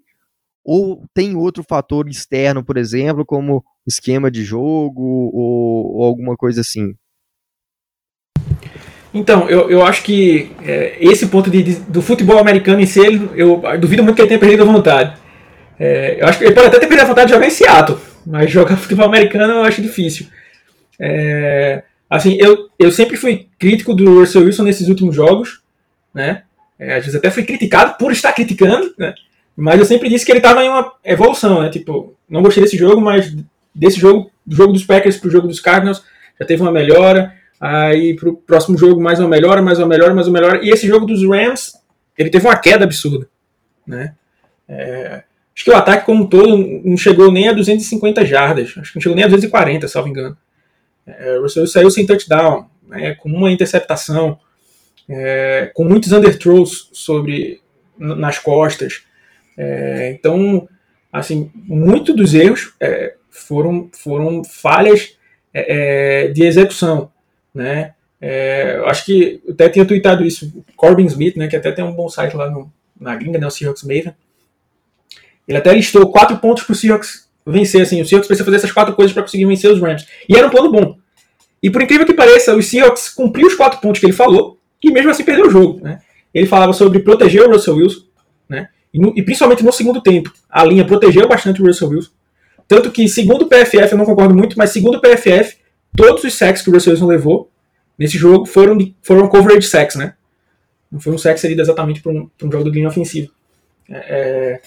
[0.63, 6.61] Ou tem outro fator externo, por exemplo, como esquema de jogo ou, ou alguma coisa
[6.61, 6.93] assim?
[9.13, 12.99] Então, eu, eu acho que é, esse ponto de, de, do futebol americano em si,
[12.99, 15.17] ele, eu duvido muito que ele tenha perdido a vontade.
[15.79, 17.99] É, eu acho que ele pode até ter perdido a vontade de jogar em Seattle,
[18.25, 20.27] mas jogar futebol americano eu acho difícil.
[20.99, 21.83] É,
[22.17, 25.61] assim, eu, eu sempre fui crítico do Russell Wilson nesses últimos jogos,
[26.13, 26.43] né?
[26.77, 29.13] É, às vezes até fui criticado por estar criticando, né?
[29.55, 31.69] Mas eu sempre disse que ele estava em uma evolução, né?
[31.69, 33.35] Tipo, não gostei desse jogo, mas
[33.73, 36.03] desse jogo, do jogo dos Packers pro jogo dos Cardinals,
[36.39, 37.33] já teve uma melhora.
[37.59, 40.63] Aí pro próximo jogo mais uma melhora, mais uma melhora, mais uma melhora.
[40.63, 41.73] E esse jogo dos Rams,
[42.17, 43.27] ele teve uma queda absurda,
[43.87, 44.13] né?
[44.67, 45.23] É,
[45.55, 48.97] acho que o ataque como um todo não chegou nem a 250 jardas, acho que
[48.97, 50.37] não chegou nem a 240, salvo engano.
[51.05, 54.39] É, Russell saiu sem touchdown, né, com uma interceptação,
[55.09, 57.61] é, com muitos underthrows sobre
[57.97, 59.03] nas costas.
[59.57, 60.67] É, então,
[61.11, 65.17] assim, muito dos erros é, foram, foram falhas
[65.53, 67.11] é, é, de execução,
[67.53, 67.93] né?
[68.25, 71.91] É, acho que eu até tinha tweetado isso, Corbin Smith, né, que até tem um
[71.91, 74.15] bom site lá no, na gringa, né, o Seahawks Maven.
[75.45, 78.71] Ele até listou quatro pontos para o Seahawks vencer, assim, o Seahawks precisa fazer essas
[78.71, 80.05] quatro coisas para conseguir vencer os Rams.
[80.27, 80.97] E era um plano bom.
[81.61, 84.91] E por incrível que pareça, os Seahawks cumpriu os quatro pontos que ele falou, e
[84.91, 85.99] mesmo assim perdeu o jogo, né?
[86.33, 88.01] Ele falava sobre proteger o Russell Wilson,
[88.49, 88.69] né?
[88.93, 92.11] E, no, e principalmente no segundo tempo, a linha protegeu bastante o Russell Wilson.
[92.67, 95.57] Tanto que, segundo o PFF, eu não concordo muito, mas segundo o PFF,
[95.95, 97.49] todos os sacks que o Russell Wilson levou
[97.97, 100.15] nesse jogo foram, de, foram coverage sacks, né?
[100.93, 103.31] Não foi um sack exatamente para um, um, jogo de linha ofensiva.
[103.89, 104.61] É, é,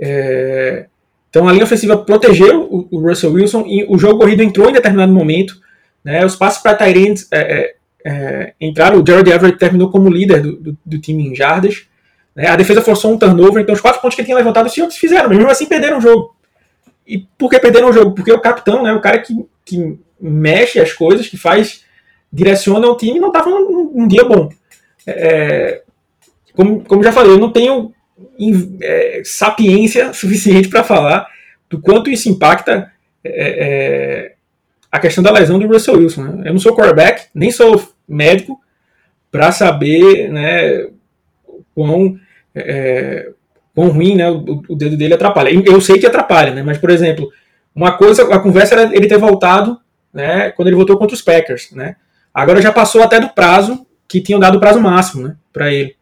[0.00, 0.86] é,
[1.34, 4.72] então a linha ofensiva protegeu o, o, Russell Wilson e o jogo corrido entrou em
[4.72, 5.56] determinado momento.
[6.04, 7.74] Né, os passos para Tyrants é, é,
[8.06, 9.00] é, entraram.
[9.00, 11.86] O Jared Everett terminou como líder do, do, do time em jardas.
[12.36, 14.72] Né, a defesa forçou um turnover, então os quatro pontos que ele tinha levantado, os
[14.72, 16.36] Seahawks fizeram, mesmo assim perderam o jogo.
[17.04, 18.14] E por que perderam o jogo?
[18.14, 21.84] Porque o capitão, né, o cara que, que mexe as coisas, que faz,
[22.32, 24.48] direciona o time, não estava num, num, dia bom.
[25.04, 25.82] É,
[26.54, 27.92] como, como já falei, eu não tenho
[28.80, 31.26] é, sapiência suficiente para falar
[31.68, 32.90] do quanto isso impacta
[33.22, 34.34] é, é,
[34.90, 36.22] a questão da lesão do Russell Wilson.
[36.22, 36.48] Né?
[36.48, 38.60] Eu não sou quarterback, nem sou médico,
[39.30, 40.86] para saber né,
[41.74, 42.16] quão,
[42.54, 43.32] é,
[43.74, 45.50] quão ruim né, o, o, dedo dele atrapalha.
[45.50, 47.28] Eu sei que atrapalha, né, mas, por exemplo,
[47.74, 49.80] uma coisa, a conversa era ele ter voltado
[50.12, 51.72] né, quando ele voltou contra os Packers.
[51.72, 51.96] Né?
[52.32, 55.96] Agora já passou até do prazo que tinham dado o prazo máximo né, para ele.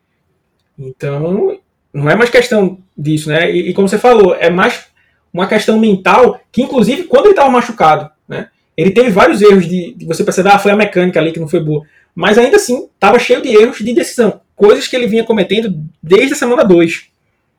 [0.79, 1.59] Então,
[1.92, 3.50] não é mais questão disso, né?
[3.50, 4.87] E, e, como você falou, é mais
[5.33, 8.48] uma questão mental que, inclusive, quando ele estava machucado, né?
[8.76, 11.48] Ele teve vários erros de, de, você perceber, ah, foi a mecânica ali que não
[11.48, 11.85] foi boa.
[12.14, 14.40] Mas ainda assim, estava cheio de erros de decisão.
[14.57, 17.07] Coisas que ele vinha cometendo desde a semana 2.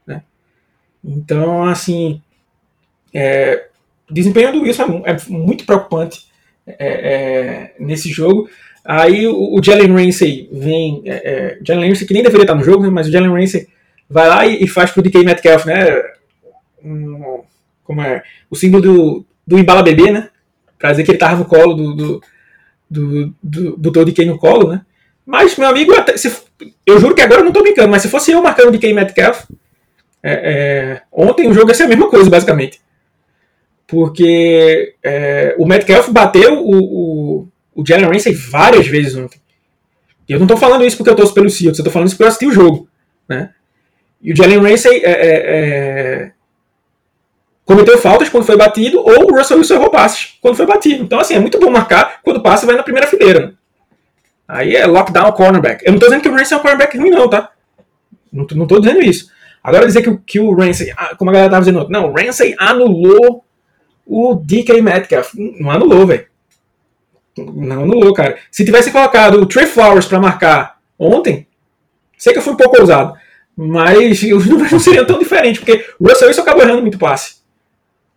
[0.08, 0.24] Né?
[1.04, 2.20] Então, assim,
[3.14, 3.68] é,
[4.10, 6.26] o desempenho do Wilson é, é muito preocupante
[6.66, 8.50] é, é, nesse jogo.
[8.84, 11.04] Aí o, o Jalen Ramsey vem.
[11.06, 13.68] É, é Jalen Ramsey, que nem deveria estar no jogo, né, mas o Jalen Ramsey
[14.10, 16.04] vai lá e, e faz pro DK Metcalf, né?
[16.84, 17.44] Um,
[17.84, 18.24] como é?
[18.50, 20.30] O símbolo do, do embala bebê, né?
[20.78, 22.22] Pra dizer que ele tava no colo do, do,
[22.90, 24.82] do, do, do, do DK no colo, né?
[25.26, 26.32] Mas, meu amigo, até, se,
[26.86, 28.94] eu juro que agora eu não tô brincando, mas se fosse eu marcando o DK
[28.94, 29.46] Metcalf,
[30.22, 32.82] é, é, ontem o jogo ia ser a mesma coisa, basicamente.
[33.88, 39.40] Porque é, o Metcalf bateu o, o, o Jalen Ramsey várias vezes ontem.
[40.28, 42.16] E eu não tô falando isso porque eu torço pelo Seahawks, eu tô falando isso
[42.16, 42.88] porque eu assisti o jogo.
[43.28, 43.54] Né?
[44.24, 46.32] E o Jalen Ramsey é, é, é,
[47.66, 51.04] cometeu faltas quando foi batido, ou o Russell Wilson errou passes quando foi batido.
[51.04, 53.54] Então, assim, é muito bom marcar quando o passe vai na primeira fileira.
[54.48, 55.84] Aí é lockdown cornerback.
[55.84, 57.52] Eu não estou dizendo que o Ramsey é um cornerback ruim, não, tá?
[58.32, 59.30] Não, não tô dizendo isso.
[59.62, 62.56] Agora dizer que, que o Ramsey, ah, como a galera estava dizendo, não, o Ramsey
[62.58, 63.44] anulou
[64.06, 65.34] o DK Metcalf.
[65.36, 66.26] Não anulou, velho.
[67.38, 68.38] Não anulou, cara.
[68.52, 71.48] Se tivesse colocado o Trey Flowers para marcar ontem,
[72.18, 73.18] sei que eu fui um pouco ousado,
[73.56, 77.38] mas os números não seriam tão diferentes, porque o Russell Wilson acabou errando muito passe.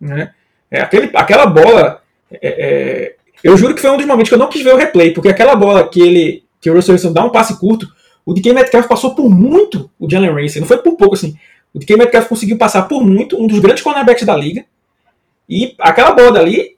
[0.01, 0.33] Né?
[0.71, 2.03] É, aquele, aquela bola.
[2.31, 4.77] É, é, eu juro que foi um dos momentos que eu não quis ver o
[4.77, 6.45] replay, porque aquela bola que ele.
[6.61, 7.87] que o Russell Wilson dá um passe curto,
[8.25, 11.37] o DK Metcalf passou por muito o Jalen Ramsey, não foi por pouco assim.
[11.73, 14.65] O DK Metcalf conseguiu passar por muito, um dos grandes cornerbacks da liga.
[15.49, 16.77] E aquela bola dali,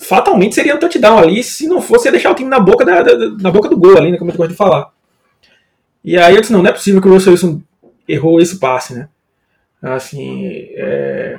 [0.00, 3.30] fatalmente seria um touchdown ali, se não fosse deixar o time na boca, da, da,
[3.40, 4.93] na boca do gol ali, né, como eu gosto de falar.
[6.04, 7.62] E aí eu disse, não, não é possível que o Russell Wilson
[8.06, 9.08] errou esse passe, né?
[9.82, 11.38] Assim, é...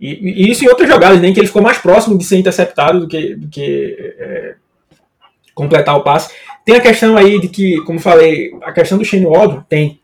[0.00, 3.00] e, e, isso em outras jogadas, nem que ele ficou mais próximo de ser interceptado
[3.00, 4.54] do que, do que é...
[5.54, 6.34] completar o passe.
[6.64, 10.00] Tem a questão aí de que, como falei, a questão do Shane Waldron tem.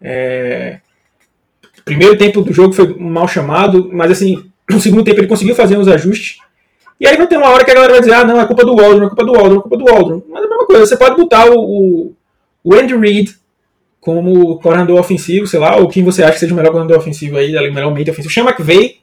[0.00, 0.78] É...
[1.84, 5.76] Primeiro tempo do jogo foi mal chamado, mas assim, no segundo tempo ele conseguiu fazer
[5.76, 6.38] uns ajustes.
[6.98, 8.64] E aí vai ter uma hora que a galera vai dizer, ah, não, é culpa
[8.64, 10.22] do Waldron, é culpa do Waldron, é culpa do Waldron.
[10.28, 12.16] Mas é a mesma coisa, você pode botar o, o
[12.64, 13.36] o Andy Reid
[14.00, 17.36] como coordenador ofensivo, sei lá, ou quem você acha que seja o melhor coordenador ofensivo
[17.36, 18.30] aí, melhor mente ofensivo.
[18.30, 18.98] O Sean McVay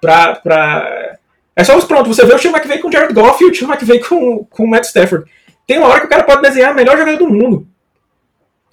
[0.00, 1.16] pra, pra...
[1.56, 3.54] É só os pronto, você vê o Sean McVay com o Jared Goff e o
[3.54, 5.28] Sean McVay com, com o Matt Stafford.
[5.66, 7.66] Tem uma hora que o cara pode desenhar a melhor jogada do mundo.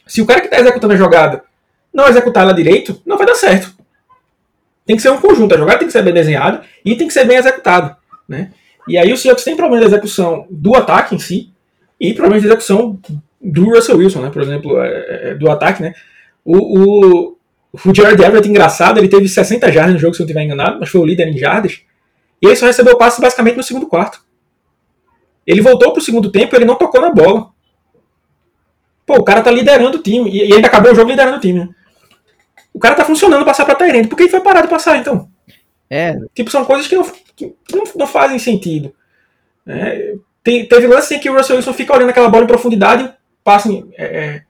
[0.08, 1.43] Se o cara que está executando a jogada
[1.93, 3.74] não executar ela direito, não vai dar certo.
[4.86, 7.13] Tem que ser um conjunto, a jogada tem que ser bem desenhada e tem que
[7.13, 7.98] ser bem executada.
[8.30, 8.52] Né?
[8.88, 11.50] E aí o Seahawks tem problema de execução do ataque em si
[12.00, 13.00] e problema de execução
[13.45, 14.29] do Russell Wilson, né?
[14.29, 15.93] Por exemplo, é, é, do ataque, né?
[16.43, 17.38] O, o,
[17.73, 20.79] o Jared Everett, engraçado, ele teve 60 jardas no jogo, se eu não estiver enganado,
[20.79, 21.81] mas foi o líder em jardas.
[22.41, 24.23] E ele só recebeu passe basicamente no segundo quarto.
[25.45, 27.49] Ele voltou pro segundo tempo e ele não tocou na bola.
[29.05, 30.31] Pô, o cara tá liderando o time.
[30.31, 31.69] E, ainda acabou o jogo liderando o time, né?
[32.73, 34.08] O cara tá funcionando passar pra Tyrande.
[34.08, 35.29] Por que ele foi parar de passar, então?
[35.89, 36.17] É.
[36.34, 37.05] Tipo, são coisas que não,
[37.36, 38.93] que não, não fazem sentido.
[39.67, 43.13] É, tem, teve lance em que o Russell Wilson fica olhando aquela bola em profundidade
[43.45, 44.41] passa é,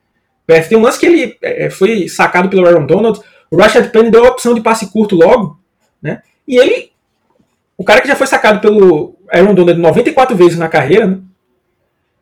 [0.48, 3.20] é, tem um lance que ele é, foi sacado pelo Aaron Donald.
[3.50, 5.60] O Rashad Penny deu a opção de passe curto logo,
[6.02, 6.22] né?
[6.48, 6.90] E ele,
[7.76, 11.18] o cara que já foi sacado pelo Aaron Donald 94 vezes na carreira, né?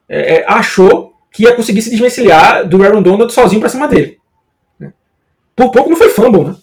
[0.08, 4.18] É, é, achou que ia conseguir se desvencilhar do Aaron Donald sozinho para cima dele.
[4.78, 4.92] Né?
[5.56, 6.56] Por pouco não foi fumble, né?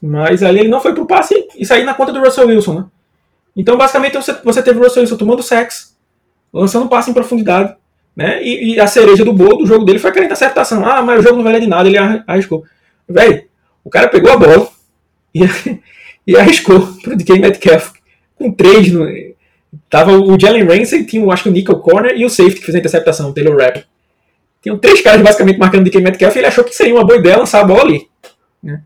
[0.00, 2.86] Mas ali ele não foi pro passe e saiu na conta do Russell Wilson, né?
[3.56, 5.96] Então, basicamente, você, você teve o Russell Wilson tomando sexo,
[6.52, 7.76] lançando passe em profundidade,
[8.16, 8.42] né?
[8.42, 10.86] E, e, a cereja do bolo do jogo dele foi aquela interceptação.
[10.86, 12.64] Ah, mas o jogo não valia de nada, ele arriscou.
[13.08, 13.44] Velho,
[13.82, 14.68] o cara pegou a bola
[15.34, 15.40] e,
[16.26, 17.92] e arriscou pro DK Metcalf
[18.36, 19.06] com três no.
[19.90, 22.76] Tava o Jalen Ramsey, tinha acho que o Nickel Corner e o safety que fez
[22.76, 23.84] a interceptação, o Taylor Rapp.
[24.62, 27.18] Tinham três caras basicamente marcando o DK Metcalf e ele achou que seria uma boa
[27.18, 28.08] ideia lançar a bola ali.
[28.62, 28.80] Né?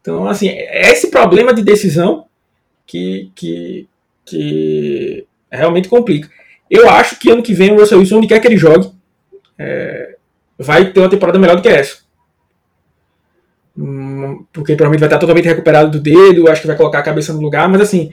[0.00, 2.26] Então, assim, é esse problema de decisão
[2.86, 3.88] que, que,
[4.24, 6.30] que realmente complica.
[6.70, 8.92] Eu acho que ano que vem o Russell Wilson, onde quer que ele jogue,
[9.58, 10.14] é,
[10.56, 11.98] vai ter uma temporada melhor do que essa.
[13.76, 17.32] Hum, porque provavelmente vai estar totalmente recuperado do dedo, acho que vai colocar a cabeça
[17.32, 18.12] no lugar, mas assim,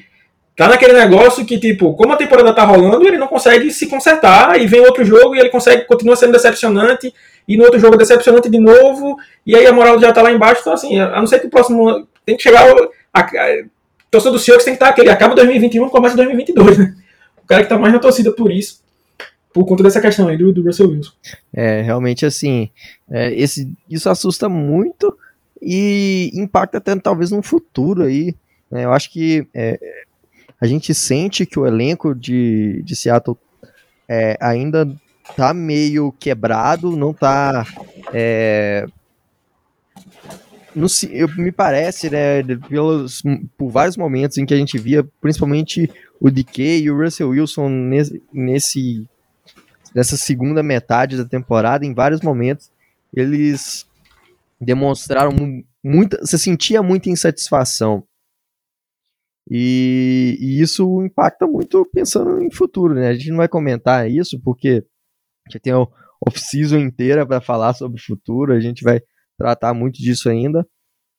[0.56, 4.60] tá naquele negócio que, tipo, como a temporada tá rolando, ele não consegue se consertar,
[4.60, 7.14] e vem outro jogo e ele consegue, continua sendo decepcionante,
[7.48, 10.32] e no outro jogo é decepcionante de novo, e aí a moral já tá lá
[10.32, 12.66] embaixo, então assim, a não ser que o próximo tem que chegar.
[13.14, 13.64] A, a,
[14.10, 16.96] torcedor do Seahawks tem que estar aquele, acaba 2021, começa 2022, né?
[17.48, 18.84] O cara que tá mais na torcida por isso,
[19.54, 21.14] por conta dessa questão aí do, do Russell Wilson.
[21.54, 22.70] É, realmente assim,
[23.10, 25.18] é, esse, isso assusta muito
[25.62, 28.36] e impacta até talvez no futuro aí.
[28.70, 28.84] Né?
[28.84, 29.80] Eu acho que é,
[30.60, 33.38] a gente sente que o elenco de, de Seattle
[34.10, 34.86] é, ainda
[35.38, 37.66] tá meio quebrado, não tá.
[38.14, 38.86] É,
[40.76, 43.24] no, eu, me parece, né, pelos,
[43.58, 47.70] por vários momentos em que a gente via, principalmente o DK e o Russell Wilson
[47.70, 49.08] nesse, nesse
[49.94, 52.72] nessa segunda metade da temporada, em vários momentos,
[53.14, 53.88] eles
[54.60, 55.32] demonstraram
[55.84, 56.20] muita.
[56.20, 58.04] Você sentia muita insatisfação.
[59.50, 63.08] E, e, isso impacta muito pensando em futuro, né?
[63.08, 64.86] A gente não vai comentar isso porque
[65.50, 65.80] já tem a
[66.28, 69.00] off-season inteira para falar sobre o futuro, a gente vai
[69.38, 70.68] tratar muito disso ainda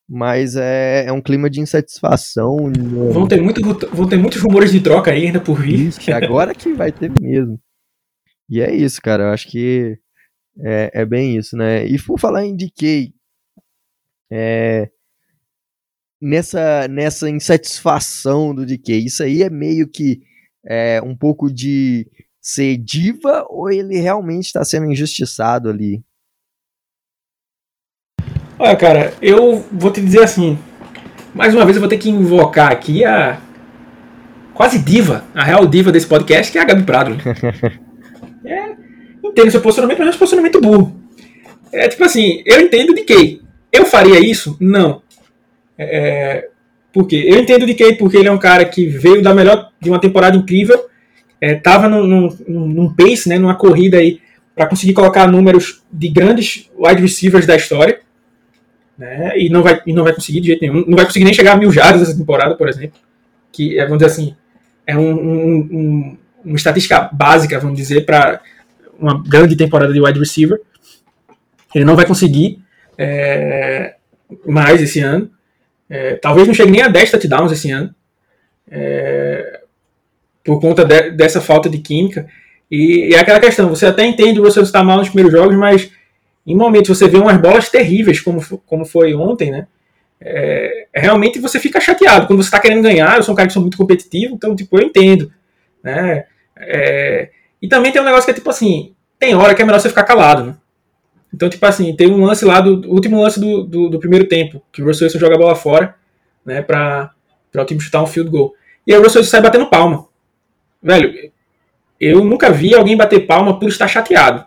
[0.09, 2.57] mas é, é um clima de insatisfação.
[2.69, 3.13] Né?
[3.13, 3.61] Vão ter, muito,
[3.93, 5.89] vão ter muitos rumores de troca aí ainda por vir.
[5.89, 7.61] Isso, agora que vai ter mesmo.
[8.49, 9.25] E é isso, cara.
[9.25, 9.99] Eu acho que
[10.61, 11.87] é, é bem isso, né?
[11.87, 13.13] E por falar em DK,
[14.33, 14.89] é,
[16.21, 20.23] nessa, nessa insatisfação do DK, isso aí é meio que
[20.67, 22.09] é, um pouco de
[22.41, 26.03] ser diva ou ele realmente está sendo injustiçado ali?
[28.59, 30.59] Olha, cara, eu vou te dizer assim.
[31.33, 33.39] Mais uma vez eu vou ter que invocar aqui a
[34.53, 37.17] quase diva, a real diva desse podcast, que é a Gabi Prado.
[38.45, 38.75] é,
[39.23, 41.01] entendo seu posicionamento, mas é um posicionamento burro.
[41.73, 43.43] É tipo assim, eu entendo de quem.
[43.73, 44.57] Eu faria isso?
[44.61, 45.03] Não.
[45.79, 46.49] É,
[46.93, 47.27] por quê?
[47.29, 50.01] Eu entendo de quem porque ele é um cara que veio da melhor de uma
[50.01, 50.87] temporada incrível,
[51.41, 54.21] é, tava num, num, num pace, né, numa corrida aí
[54.53, 58.01] para conseguir colocar números de grandes wide receivers da história
[58.99, 59.39] né?
[59.39, 60.85] E não vai, e não vai conseguir de jeito nenhum.
[60.87, 62.99] Não vai conseguir nem chegar a mil jardas essa temporada, por exemplo.
[63.53, 64.35] Que é, vamos dizer assim,
[64.85, 68.41] é um, um, um, uma estatística básica, vamos dizer, para
[68.99, 70.61] uma grande temporada de wide receiver.
[71.73, 72.61] Ele não vai conseguir
[72.99, 73.95] é,
[74.45, 75.31] mais esse ano.
[75.89, 77.95] É, talvez não chegue nem a 10 touchdowns esse ano.
[78.71, 79.61] É,
[80.45, 82.27] por conta de, dessa falta de química.
[82.71, 85.91] E, e é aquela questão, você até entende o Russell mal nos primeiros jogos, mas
[86.53, 89.67] em momentos você vê umas bolas terríveis, como, como foi ontem, né?
[90.21, 92.27] É, realmente você fica chateado.
[92.27, 94.79] Quando você está querendo ganhar, eu sou um cara que sou muito competitivo, então, tipo,
[94.79, 95.31] eu entendo.
[95.83, 96.25] Né?
[96.57, 97.31] É,
[97.61, 99.91] e também tem um negócio que é tipo assim: tem hora que é melhor você
[99.91, 100.57] ficar calado, né?
[101.33, 104.63] Então, tipo assim, tem um lance lá, do, último lance do, do, do, primeiro tempo,
[104.73, 105.95] que o Russell Wilson joga a bola fora,
[106.45, 107.13] né, pra
[107.55, 108.55] o time chutar um field goal.
[108.87, 110.07] E aí o Russell Wilson sai batendo palma.
[110.83, 111.31] Velho,
[112.01, 114.47] eu nunca vi alguém bater palma por estar chateado.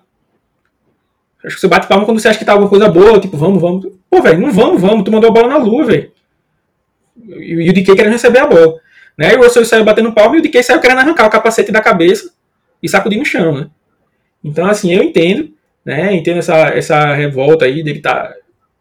[1.44, 3.60] Acho que você bate palma quando você acha que tá alguma coisa boa, tipo, vamos,
[3.60, 3.88] vamos.
[4.10, 6.12] Pô, velho, não vamos, vamos, tu mandou a bola na lua, velho.
[7.28, 8.76] E o DK querendo receber a bola.
[9.18, 9.34] Né?
[9.34, 11.82] E o Russell saiu batendo palma e o DK saiu querendo arrancar o capacete da
[11.82, 12.32] cabeça
[12.82, 13.68] e sacudir no chão, né?
[14.44, 15.52] Então, assim, eu entendo,
[15.86, 16.14] né?
[16.14, 18.34] Entendo essa, essa revolta aí dele tá.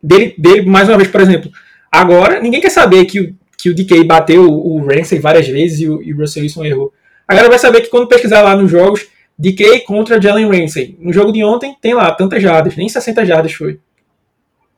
[0.03, 1.51] Dele, dele, mais uma vez, por exemplo,
[1.93, 5.89] agora ninguém quer saber que o, que o DK bateu o Ramsey várias vezes e
[5.89, 6.93] o, e o Russell Wilson errou.
[7.29, 9.07] Agora vai saber que quando pesquisar lá nos jogos,
[9.41, 10.99] DK contra Jalen Ramsey.
[11.01, 13.80] No jogo de ontem tem lá tantas jardas, nem 60 jardas foi.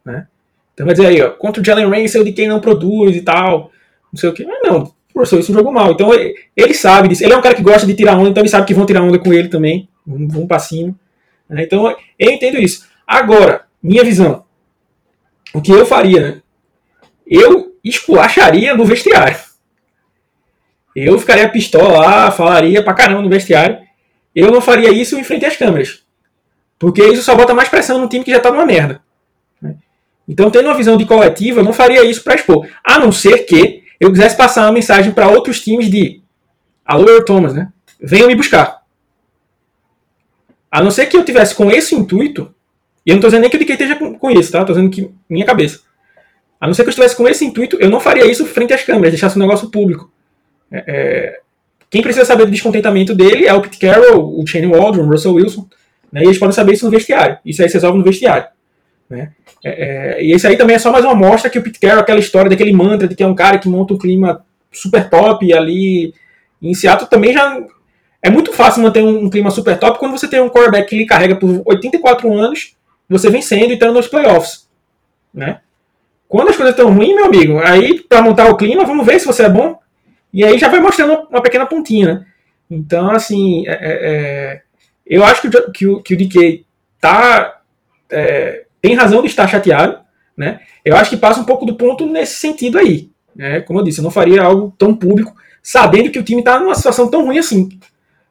[0.04, 0.28] Né?
[0.72, 3.72] Então vai dizer aí, ó, contra o Jalen Ramsey o DK não produz e tal,
[4.12, 4.44] não sei o que.
[4.44, 5.90] Mas não, o Russell Wilson jogou mal.
[5.90, 7.24] Então ele, ele, sabe disso.
[7.24, 9.02] Ele é um cara que gosta de tirar onda, então ele sabe que vão tirar
[9.02, 9.88] onda com ele também.
[10.06, 10.94] Vão, vão pra cima.
[11.48, 11.64] Né?
[11.64, 12.86] Então eu entendo isso.
[13.04, 14.44] Agora, minha visão.
[15.52, 16.42] O que eu faria, né?
[17.26, 19.36] Eu esculacharia no vestiário.
[20.94, 23.78] Eu ficaria pistola lá, falaria pra caramba no vestiário.
[24.35, 26.03] Eu não faria isso em frente às câmeras.
[26.78, 29.03] Porque isso só bota mais pressão no time que já tá numa merda.
[30.26, 32.66] Então, tendo uma visão de coletiva, eu não faria isso para expor.
[32.85, 36.22] A não ser que eu quisesse passar uma mensagem para outros times de
[36.85, 37.72] Alô, Earl Thomas, né?
[38.01, 38.83] Venham me buscar.
[40.70, 42.55] A não ser que eu tivesse com esse intuito,
[43.05, 44.61] e eu não estou dizendo nem que o DK esteja com, isso, tá?
[44.61, 45.80] Estou dizendo que minha cabeça.
[46.61, 48.83] A não ser que eu estivesse com esse intuito, eu não faria isso frente às
[48.83, 50.11] câmeras, deixasse o negócio público.
[50.70, 51.41] É, é,
[51.93, 55.34] quem precisa saber do descontentamento dele é o Pete Carroll, o Shane Waldron, o Russell
[55.34, 55.68] Wilson,
[56.11, 57.36] né, e eles podem saber isso no vestiário.
[57.45, 58.47] Isso aí se resolve no vestiário.
[59.11, 59.32] Né?
[59.62, 62.01] É, é, e isso aí também é só mais uma amostra que o Pete Carroll,
[62.01, 65.53] aquela história daquele mantra de que é um cara que monta um clima super top
[65.53, 66.14] ali
[66.62, 67.62] em Seattle, também já
[68.22, 70.97] é muito fácil manter um, um clima super top quando você tem um quarterback que
[70.97, 72.74] lhe carrega por 84 anos,
[73.07, 74.66] você vencendo e estando nos playoffs.
[75.34, 75.61] Né?
[76.26, 79.26] Quando as coisas estão ruins, meu amigo, aí para montar o clima, vamos ver se
[79.26, 79.78] você é bom.
[80.33, 82.26] E aí já vai mostrando uma pequena pontinha, né?
[82.70, 84.62] Então, assim, é, é, é
[85.07, 86.64] eu acho que o, que o, que o DK
[86.99, 87.61] tá,
[88.11, 89.99] é, tem razão de estar chateado,
[90.37, 90.61] né?
[90.85, 93.11] Eu acho que passa um pouco do ponto nesse sentido aí.
[93.37, 93.61] Né?
[93.61, 96.74] Como eu disse, eu não faria algo tão público, sabendo que o time está numa
[96.74, 97.68] situação tão ruim assim.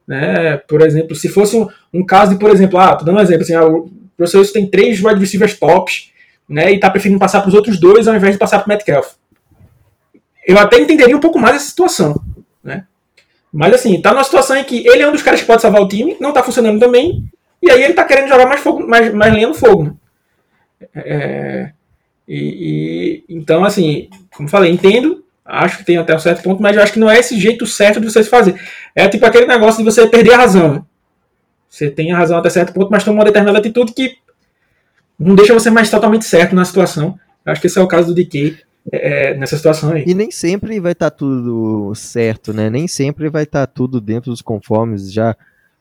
[0.07, 0.57] Né?
[0.57, 3.43] Por exemplo, se fosse um, um caso de, por exemplo, ah, tô dando um exemplo,
[3.43, 6.11] assim, ah, o professor tem três wide receivers tops,
[6.49, 6.71] né?
[6.71, 9.13] E está preferindo passar para os outros dois ao invés de passar para o Metcalf
[10.51, 12.21] eu até entenderia um pouco mais essa situação,
[12.63, 12.85] né?
[13.51, 15.81] Mas assim, tá numa situação em que ele é um dos caras que pode salvar
[15.81, 17.23] o time, não tá funcionando também,
[17.61, 19.93] e aí ele tá querendo jogar mais fogo, mais, mais lenha no fogo, né?
[20.95, 21.71] É,
[22.27, 26.75] e, e, então, assim, como falei, entendo, acho que tem até um certo ponto, mas
[26.75, 28.59] eu acho que não é esse jeito certo de você fazer.
[28.95, 30.73] É tipo aquele negócio de você perder a razão.
[30.75, 30.81] Né?
[31.69, 34.17] Você tem a razão até certo ponto, mas toma uma determinada atitude que
[35.19, 37.19] não deixa você mais totalmente certo na situação.
[37.45, 38.57] Eu acho que esse é o caso do DK.
[38.91, 40.03] É, nessa situação aí.
[40.07, 42.69] E nem sempre vai estar tá tudo certo, né?
[42.69, 45.11] Nem sempre vai estar tá tudo dentro dos conformes.
[45.11, 45.35] Já,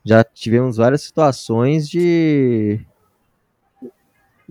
[0.04, 2.80] já tivemos várias situações de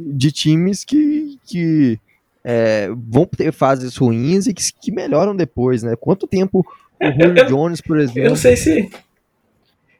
[0.01, 1.99] de times que, que
[2.43, 5.95] é, vão ter fases ruins e que, que, melhoram depois, né?
[5.99, 6.65] Quanto tempo
[6.99, 8.21] o é, Julio Jones, por exemplo.
[8.21, 8.89] Eu não sei se.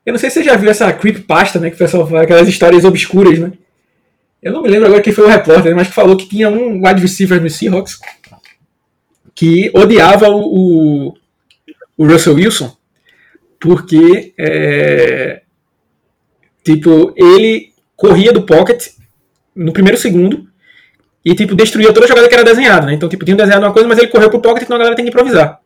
[0.05, 1.69] Eu não sei se você já viu essa creepypasta, né?
[1.69, 3.51] Que o pessoal fala, aquelas histórias obscuras, né?
[4.41, 6.85] Eu não me lembro agora quem foi o repórter, mas que falou que tinha um
[6.87, 7.99] wide receiver no Seahawks
[9.39, 11.15] que odiava o,
[11.97, 12.75] o, Russell Wilson
[13.57, 15.43] porque é,
[16.61, 18.89] tipo ele corria do pocket
[19.55, 20.45] no primeiro segundo
[21.23, 22.95] e tipo destruía toda a jogada que era desenhada, né?
[22.95, 25.05] Então tipo tinha desenhado uma coisa, mas ele correu pro pocket então a galera tem
[25.05, 25.61] que improvisar.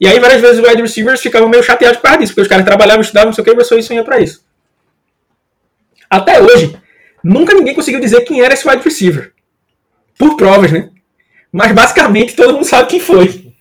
[0.00, 2.48] E aí várias vezes os wide receivers ficavam meio chateados por causa disso, porque os
[2.48, 4.44] caras trabalhavam, estudavam, não sei o que, e o Russell Wilson ia para isso.
[6.10, 6.76] Até hoje,
[7.22, 9.32] nunca ninguém conseguiu dizer quem era esse wide receiver.
[10.18, 10.90] Por provas, né?
[11.52, 13.52] Mas basicamente todo mundo sabe quem foi.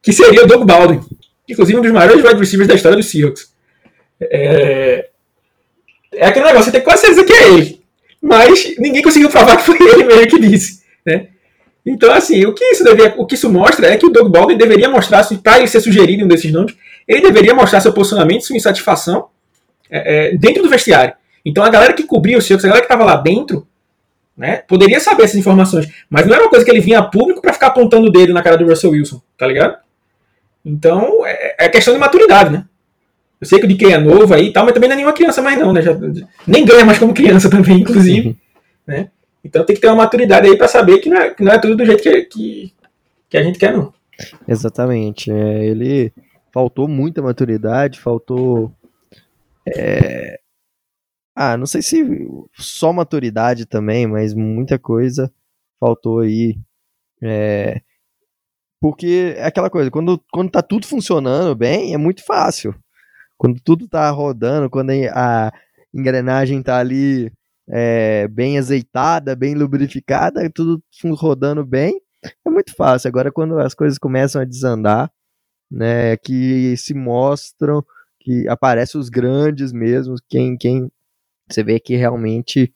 [0.00, 1.00] Que seria o Doug Baldwin.
[1.48, 3.52] Inclusive um dos maiores wide receivers da história dos Seahawks.
[4.20, 5.08] É,
[6.14, 7.82] é aquele negócio, você tem quase certeza que é ele.
[8.22, 10.82] Mas ninguém conseguiu provar que foi ele mesmo que disse.
[11.04, 11.28] Né?
[11.84, 14.56] Então, assim, o que, isso deveria, o que isso mostra é que o Doug Baldwin
[14.56, 16.76] deveria mostrar, para ele ser sugerido um desses nomes,
[17.08, 19.26] ele deveria mostrar seu posicionamento, sua insatisfação
[19.90, 21.14] é, é, dentro do vestiário.
[21.44, 23.66] Então, a galera que cobria o Seahawks, a galera que estava lá dentro,
[24.42, 24.56] né?
[24.66, 27.52] Poderia saber essas informações, mas não era uma coisa que ele vinha a público para
[27.52, 29.76] ficar apontando o dedo na cara do Russell Wilson, tá ligado?
[30.64, 32.64] Então é, é questão de maturidade, né?
[33.40, 35.14] Eu sei que o DK é novo aí e tal, mas também não é nenhuma
[35.14, 35.80] criança mais não, né?
[35.80, 35.96] Já,
[36.44, 38.36] nem ganha mais como criança também, inclusive, uhum.
[38.84, 39.10] né?
[39.44, 41.58] Então tem que ter uma maturidade aí para saber que não, é, que não é
[41.58, 42.72] tudo do jeito que, que,
[43.30, 43.94] que a gente quer, não.
[44.48, 45.30] Exatamente.
[45.30, 46.12] É, ele
[46.50, 48.72] faltou muita maturidade, faltou
[49.68, 50.40] é,
[51.34, 52.04] Ah, não sei se
[52.54, 55.32] só maturidade também, mas muita coisa
[55.80, 56.58] faltou aí.
[57.22, 57.80] É,
[58.80, 62.74] porque é aquela coisa, quando, quando tá tudo funcionando bem, é muito fácil.
[63.38, 65.52] Quando tudo tá rodando, quando a
[65.94, 67.32] engrenagem tá ali
[67.68, 70.82] é, bem azeitada, bem lubrificada, tudo
[71.14, 72.00] rodando bem,
[72.44, 73.08] é muito fácil.
[73.08, 75.10] Agora, quando as coisas começam a desandar,
[75.70, 77.84] né, que se mostram,
[78.20, 80.90] que aparecem os grandes mesmo, quem, quem
[81.52, 82.72] você vê que realmente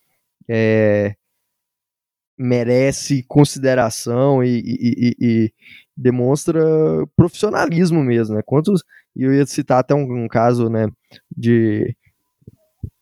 [0.49, 1.15] é,
[2.39, 5.53] merece consideração e, e, e, e,
[5.97, 6.63] demonstra
[7.17, 8.43] profissionalismo mesmo, né?
[8.45, 8.83] Quantos,
[9.15, 10.89] e eu ia citar até um, um, caso, né,
[11.35, 11.97] de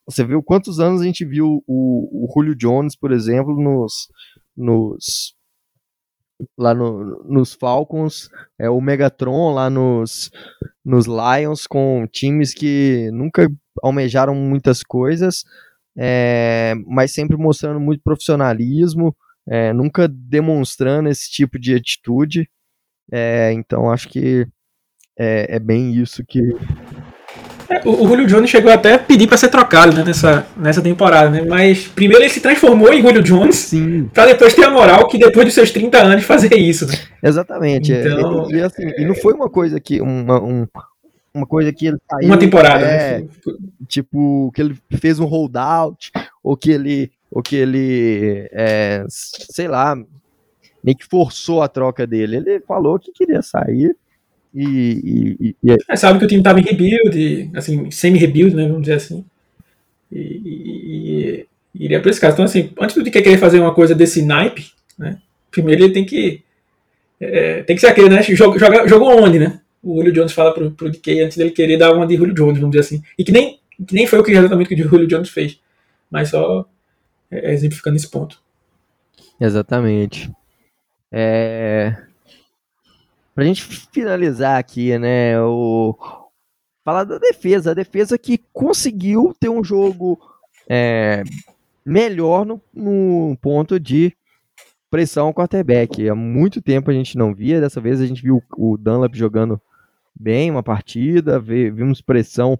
[0.06, 4.08] você viu quantos anos a gente viu o, o Julio Jones, por exemplo, nos,
[4.56, 5.33] nos
[6.56, 8.28] lá no, nos Falcons,
[8.58, 10.30] é, o Megatron lá nos,
[10.84, 13.48] nos Lions, com times que nunca
[13.82, 15.44] almejaram muitas coisas,
[15.96, 19.16] é, mas sempre mostrando muito profissionalismo,
[19.48, 22.48] é, nunca demonstrando esse tipo de atitude.
[23.12, 24.46] É, então acho que
[25.18, 26.40] é, é bem isso que,
[27.84, 31.30] o, o Julio Jones chegou até a pedir para ser trocado né, nessa, nessa temporada,
[31.30, 31.42] né?
[31.42, 33.72] Mas primeiro ele se transformou em Julio Jones
[34.12, 36.86] para depois ter a moral que depois dos seus 30 anos fazer isso.
[36.86, 36.94] Né?
[37.22, 37.92] Exatamente.
[37.92, 40.00] É, então, e, e, assim, e não foi uma coisa que.
[40.00, 40.66] Uma, um,
[41.34, 43.28] uma coisa que ele saiu, Uma temporada, é, né?
[43.88, 46.12] Tipo, que ele fez um holdout,
[46.42, 47.10] ou que ele.
[47.30, 48.48] Ou que ele.
[48.52, 49.96] É, sei lá.
[50.82, 52.36] Meio que forçou a troca dele.
[52.36, 53.96] Ele falou que queria sair
[54.54, 55.76] e, e, e...
[55.88, 59.24] É, sabe que o time estava em rebuild, assim, semi-rebuild, né, vamos dizer assim.
[60.12, 62.34] E, e, e iria para esse caso.
[62.34, 65.18] Então, assim, antes de querer fazer uma coisa desse naipe, né,
[65.50, 66.42] primeiro ele tem que
[67.20, 69.60] é, tem que ser aquele, né, joga, jogou onde, né?
[69.82, 72.58] O Julio Jones fala pro, pro DK antes dele querer dar uma de Julio Jones,
[72.58, 73.02] vamos dizer assim.
[73.18, 75.60] E que nem, que nem foi o que exatamente que o Julio Jones fez,
[76.10, 76.66] mas só
[77.30, 78.42] é, exemplificando esse ponto.
[79.40, 80.30] Exatamente.
[81.10, 81.96] É,
[83.34, 85.96] pra gente finalizar aqui, né, o
[86.84, 90.18] falar da defesa, a defesa que conseguiu ter um jogo
[90.68, 91.24] é,
[91.84, 94.14] melhor no, no, ponto de
[94.90, 96.08] pressão ao quarterback.
[96.08, 99.60] Há muito tempo a gente não via, dessa vez a gente viu o Dunlap jogando
[100.14, 102.58] bem uma partida, vimos pressão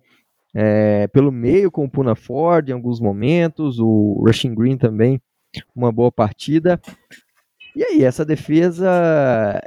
[0.55, 5.20] é, pelo meio com o Puna Ford em alguns momentos, o Rushing Green também,
[5.75, 6.81] uma boa partida.
[7.77, 9.61] E aí, essa defesa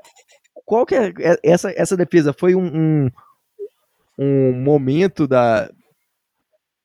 [0.67, 2.33] qual que é, é essa, essa defesa?
[2.33, 3.11] Foi um, um,
[4.19, 5.71] um momento da.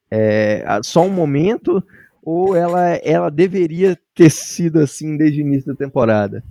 [0.09, 1.83] É, só um momento?
[2.23, 6.45] Ou ela, ela deveria ter sido assim desde o início da temporada?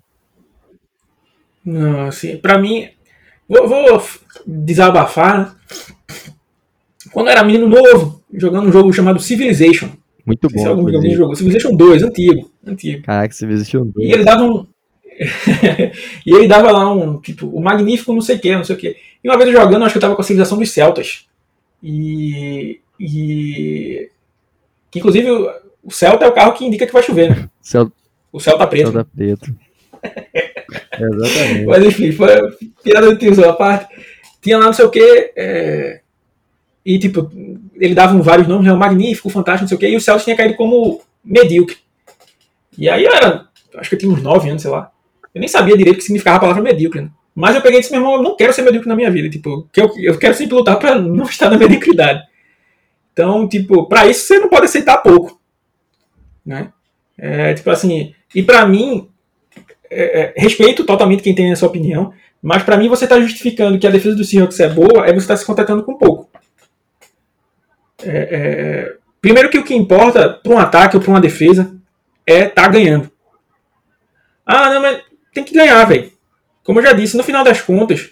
[1.64, 2.90] Não, assim, pra mim.
[3.48, 4.04] Vou, vou
[4.46, 5.40] desabafar.
[5.40, 5.56] Né?
[7.14, 9.90] Quando eu era menino novo, jogando um jogo chamado Civilization.
[10.26, 10.60] Muito bom.
[10.60, 11.36] Se algum jogou.
[11.38, 12.52] Civilization 2, antigo.
[12.68, 13.04] antigo.
[13.04, 14.10] Caraca, Civilization 2.
[14.10, 14.68] E ele dava um,
[16.26, 18.80] e ele dava lá um, tipo, o magnífico não sei o que, não sei o
[18.80, 18.96] que.
[19.24, 21.28] E uma vez jogando, acho que eu tava com a civilização dos Celtas.
[21.84, 22.80] E.
[23.00, 24.10] e
[24.90, 25.30] que inclusive
[25.84, 27.50] o Celta é o carro que indica que vai chover, né?
[27.62, 27.92] Cel...
[28.32, 28.92] O Celta preto.
[28.92, 29.56] Celta preto.
[31.00, 31.66] Exatamente.
[31.66, 32.28] Mas enfim, foi
[32.84, 33.94] piada do tiozão a parte.
[34.42, 35.34] Tinha lá não sei o que.
[35.36, 36.02] É...
[36.84, 37.32] E tipo,
[37.76, 38.74] ele dava vários nomes, né?
[38.74, 41.78] O magnífico, o fantástico, não sei o que, e o Celta tinha caído como medíocre.
[42.78, 43.48] E aí eu era.
[43.76, 44.92] Acho que eu tinha uns 9 anos, sei lá.
[45.34, 47.02] Eu nem sabia direito o que significava a palavra medíocre.
[47.02, 47.10] Né?
[47.34, 49.30] Mas eu peguei e disse, meu irmão, eu não quero ser medíocre na minha vida.
[49.30, 52.22] Tipo, que eu, eu quero sempre lutar para não estar na mediocridade.
[53.14, 55.40] Então, tipo, para isso você não pode aceitar pouco.
[56.46, 56.72] Né?
[57.18, 59.10] É, tipo assim, e para mim,
[59.90, 63.86] é, é, respeito totalmente quem tem essa opinião, mas para mim você está justificando que
[63.86, 66.30] a defesa do Seahawks é boa, é você tá se contentando com pouco.
[68.04, 71.76] É, é, primeiro que o que importa para um ataque ou para uma defesa
[72.26, 73.12] é estar tá ganhando.
[74.46, 75.02] Ah, não, mas
[75.34, 76.12] tem que ganhar, velho.
[76.64, 78.12] Como eu já disse, no final das contas,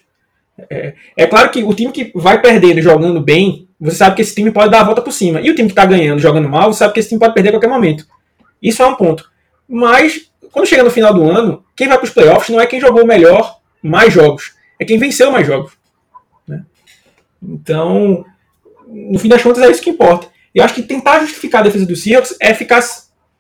[0.70, 4.36] é, é, claro que o time que vai perdendo jogando bem, você sabe que esse
[4.36, 5.40] time pode dar a volta por cima.
[5.40, 7.50] E o time que está ganhando jogando mal, você sabe que esse time pode perder
[7.50, 8.06] a qualquer momento.
[8.62, 9.30] Isso é um ponto.
[9.68, 12.80] Mas, quando chega no final do ano, quem vai para os playoffs não é quem
[12.80, 15.74] jogou melhor mais jogos, é quem venceu mais jogos.
[16.48, 16.64] Né?
[17.42, 18.26] Então,
[18.88, 20.28] no fim das contas, é isso que importa.
[20.54, 22.82] Eu acho que tentar justificar a defesa do Seahawks é ficar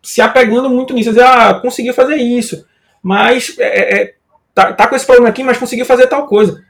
[0.01, 1.09] se apegando muito nisso.
[1.09, 2.65] Dizer, ah, conseguiu fazer isso
[3.01, 4.13] mas é, é, é,
[4.53, 6.63] tá, tá com esse problema aqui, mas conseguiu fazer tal coisa.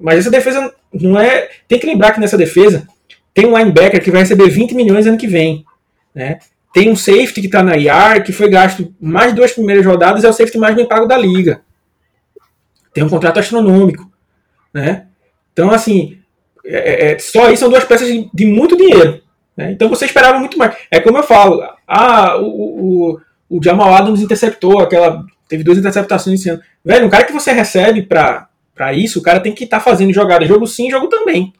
[0.00, 1.48] Mas essa defesa não é.
[1.66, 2.86] Tem que lembrar que nessa defesa
[3.34, 5.64] tem um linebacker que vai receber 20 milhões ano que vem.
[6.14, 6.38] Né?
[6.72, 10.28] Tem um safety que está na IAR, que foi gasto mais duas primeiras rodadas, é
[10.28, 11.62] o safety mais bem pago da liga.
[12.92, 14.10] Tem um contrato astronômico.
[14.72, 15.06] Né?
[15.52, 16.18] Então, assim,
[16.64, 19.20] é, é, é só aí são duas peças de, de muito dinheiro.
[19.56, 19.72] Né?
[19.72, 20.76] Então você esperava muito mais.
[20.90, 26.40] É como eu falo, ah, o, o, o Jamal Adams interceptou, aquela, teve duas interceptações
[26.40, 26.62] esse ano.
[26.84, 28.48] Velho, um cara que você recebe para
[28.94, 31.52] isso, o cara tem que estar tá fazendo jogada, jogo sim, jogo também.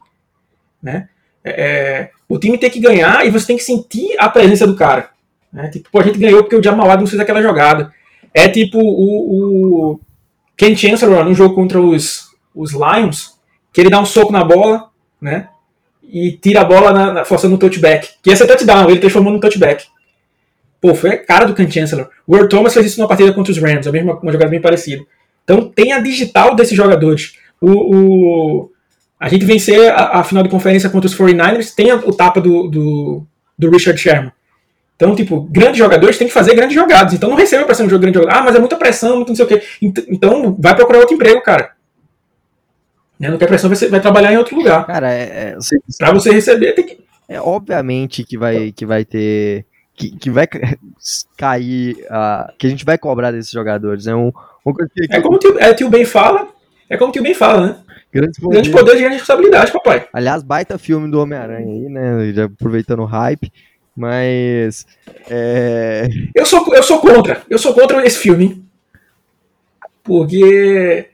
[0.81, 1.09] Né?
[1.43, 4.75] É, é, o time tem que ganhar e você tem que sentir a presença do
[4.75, 5.09] cara.
[5.51, 5.67] Né?
[5.69, 7.93] Tipo, pô, a gente ganhou porque o Jamal Adams fez aquela jogada.
[8.33, 9.99] É tipo o, o
[10.55, 13.37] Ken Chancellor no jogo contra os, os Lions,
[13.73, 15.49] que ele dá um soco na bola, né?
[16.11, 18.09] e tira a bola na, na, forçando um touchback.
[18.21, 19.85] Que ia ser touchdown, ele transformou num touchback.
[20.81, 22.09] Pô, foi a cara do Ken Chancellor.
[22.25, 24.61] O Earl Thomas fez isso numa partida contra os Rams, a mesma, uma jogada bem
[24.61, 25.03] parecida.
[25.43, 27.33] Então tem a digital desses jogadores.
[27.59, 28.71] O, o
[29.19, 32.69] a gente vencer a, a, final de conferência contra os 49ers tem o tapa do,
[32.69, 33.25] do,
[33.57, 34.31] do, Richard Sherman.
[34.95, 37.13] Então, tipo, grandes jogadores têm que fazer grandes jogadas.
[37.13, 38.37] Então não recebe a pressão de jogo grande jogador.
[38.37, 39.61] Ah, mas é muita pressão, muito não sei o quê.
[39.81, 41.71] Então vai procurar outro emprego, cara.
[43.19, 43.29] Né?
[43.29, 44.85] Não quer pressão, vai, vai trabalhar em outro lugar.
[44.85, 45.57] Cara, é, é,
[45.97, 46.99] para você receber, tem que.
[47.27, 49.65] É obviamente que vai, que vai ter.
[49.99, 50.47] Que, que vai
[51.37, 51.97] cair.
[52.05, 54.07] Uh, que a gente vai cobrar desses jogadores.
[54.07, 56.47] É, um, que, é como o tio, é, tio Ben fala.
[56.89, 57.75] É como o tio Ben fala, né?
[58.11, 60.07] Grandes poderes, grande poder grande responsabilidade, papai.
[60.13, 62.31] Aliás, baita filme do Homem-Aranha aí, né?
[62.33, 63.51] Já aproveitando o hype.
[63.95, 64.87] Mas.
[65.29, 66.07] É...
[66.33, 67.43] Eu, sou, eu sou contra.
[67.49, 68.63] Eu sou contra esse filme.
[70.01, 71.09] Porque.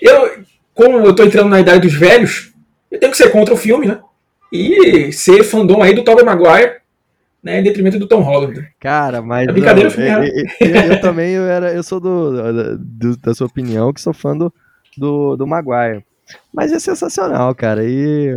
[0.00, 2.52] Eu, como eu tô entrando na idade dos velhos,
[2.88, 3.98] eu tenho que ser contra o filme, né?
[4.52, 6.76] E ser fandom aí do Tobey Maguire,
[7.42, 8.68] né, em detrimento do Tom Holland.
[8.80, 9.48] Cara, mas.
[9.48, 13.34] É brincadeira, não, eu, eu, eu, eu, também eu, era, eu sou do, do, da
[13.34, 14.52] sua opinião, que sou fã do,
[14.96, 16.04] do, do Maguire.
[16.52, 17.82] Mas é sensacional, cara.
[17.84, 18.36] E.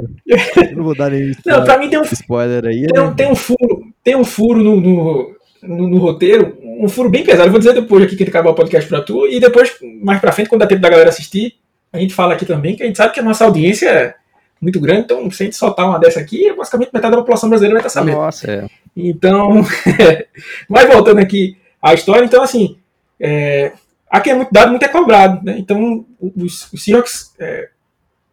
[0.75, 2.87] não vou dar nem não, pra mim tem um, spoiler aí.
[2.87, 3.13] Tem, né?
[3.15, 7.47] tem um furo, tem um furo no, no, no, no, roteiro, um furo bem pesado.
[7.47, 10.31] Eu vou dizer depois aqui que acabar o podcast pra tu, e depois, mais pra
[10.31, 11.55] frente, quando dá tempo da galera assistir,
[11.91, 14.15] a gente fala aqui também que a gente sabe que a nossa audiência é
[14.61, 17.79] muito grande, então se a gente soltar uma dessa aqui, basicamente metade da população brasileira
[17.79, 18.17] vai estar sabendo.
[18.17, 18.67] Nossa, é.
[18.95, 19.65] Então,
[20.69, 22.77] mas voltando aqui à história, então assim,
[23.19, 23.71] é,
[24.09, 25.55] aqui é muito dado, muito é cobrado, né?
[25.57, 27.69] Então os, os Seahawks, é,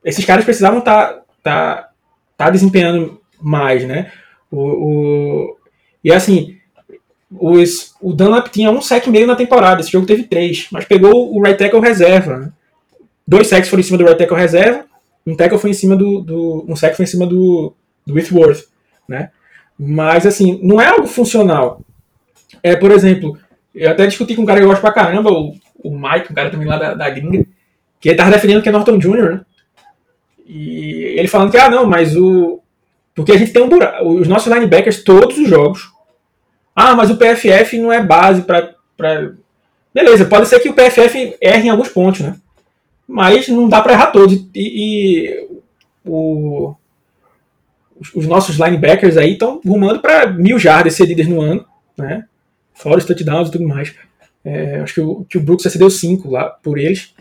[0.04, 1.88] esses caras precisavam estar tá, tá,
[2.36, 4.12] tá desempenhando mais, né?
[4.50, 5.56] O, o,
[6.04, 6.58] e assim,
[7.30, 11.34] os, o Dunlap tinha um sec meio na temporada, esse jogo teve três, mas pegou
[11.34, 12.52] o right tackle reserva, né?
[13.26, 14.87] Dois sacks foram em cima do right tackle reserva,
[15.28, 17.74] um tackle foi em cima do, do um sack foi em cima do,
[18.06, 18.64] do Whitworth,
[19.08, 19.30] né?
[19.78, 21.82] Mas assim, não é algo funcional.
[22.62, 23.38] É, por exemplo,
[23.74, 25.54] eu até discuti com um cara que eu gosto pra caramba, o,
[25.84, 27.46] o Mike, um cara também lá da, da gringa,
[28.00, 29.40] que ele tava defendendo que é Norton Jr., né?
[30.46, 32.60] E ele falando que, ah, não, mas o.
[33.14, 34.08] Porque a gente tem um buraco.
[34.08, 35.90] Os nossos linebackers, todos os jogos.
[36.74, 38.74] Ah, mas o PFF não é base para.
[38.96, 39.32] Pra...
[39.92, 42.36] Beleza, pode ser que o PFF erre em alguns pontos, né?
[43.08, 44.34] Mas não dá para errar todos.
[44.54, 45.48] E, e
[46.04, 46.74] o,
[48.14, 51.64] os nossos linebackers aí estão rumando para mil jardas cedidas no ano,
[51.96, 52.24] né?
[52.74, 53.94] fora os touchdowns e tudo mais.
[54.44, 57.12] É, acho que o, que o Brooks cedeu cinco lá por eles.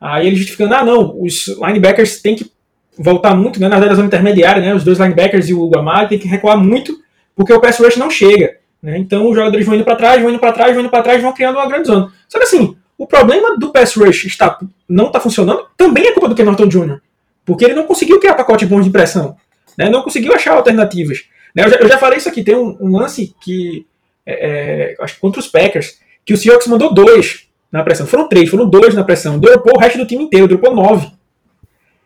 [0.00, 2.50] Aí ele justificando, ah não, os linebackers têm que
[2.98, 6.18] voltar muito, né, na verdade, zona intermediária, né, os dois linebackers e o Guamari têm
[6.18, 6.98] que recuar muito,
[7.34, 8.56] porque o pass rush não chega.
[8.82, 11.02] Né, então os jogadores vão indo para trás, vão indo para trás, vão indo para
[11.02, 12.12] trás, vão criando uma grande zona.
[12.28, 16.28] Só que assim, o problema do pass rush está, não está funcionando também é culpa
[16.28, 17.00] do Ken Norton Jr.,
[17.44, 19.36] porque ele não conseguiu criar pacote bons de pressão,
[19.76, 19.88] né?
[19.88, 21.24] não conseguiu achar alternativas.
[21.54, 21.64] Né?
[21.64, 23.86] Eu, já, eu, já, falei isso aqui, tem um, um lance que,
[24.24, 28.06] é, é, acho que contra os Packers, que o Seahawks mandou dois na pressão.
[28.06, 29.38] Foram três, foram dois na pressão.
[29.38, 31.10] Dropou o resto do time inteiro, dropou nove.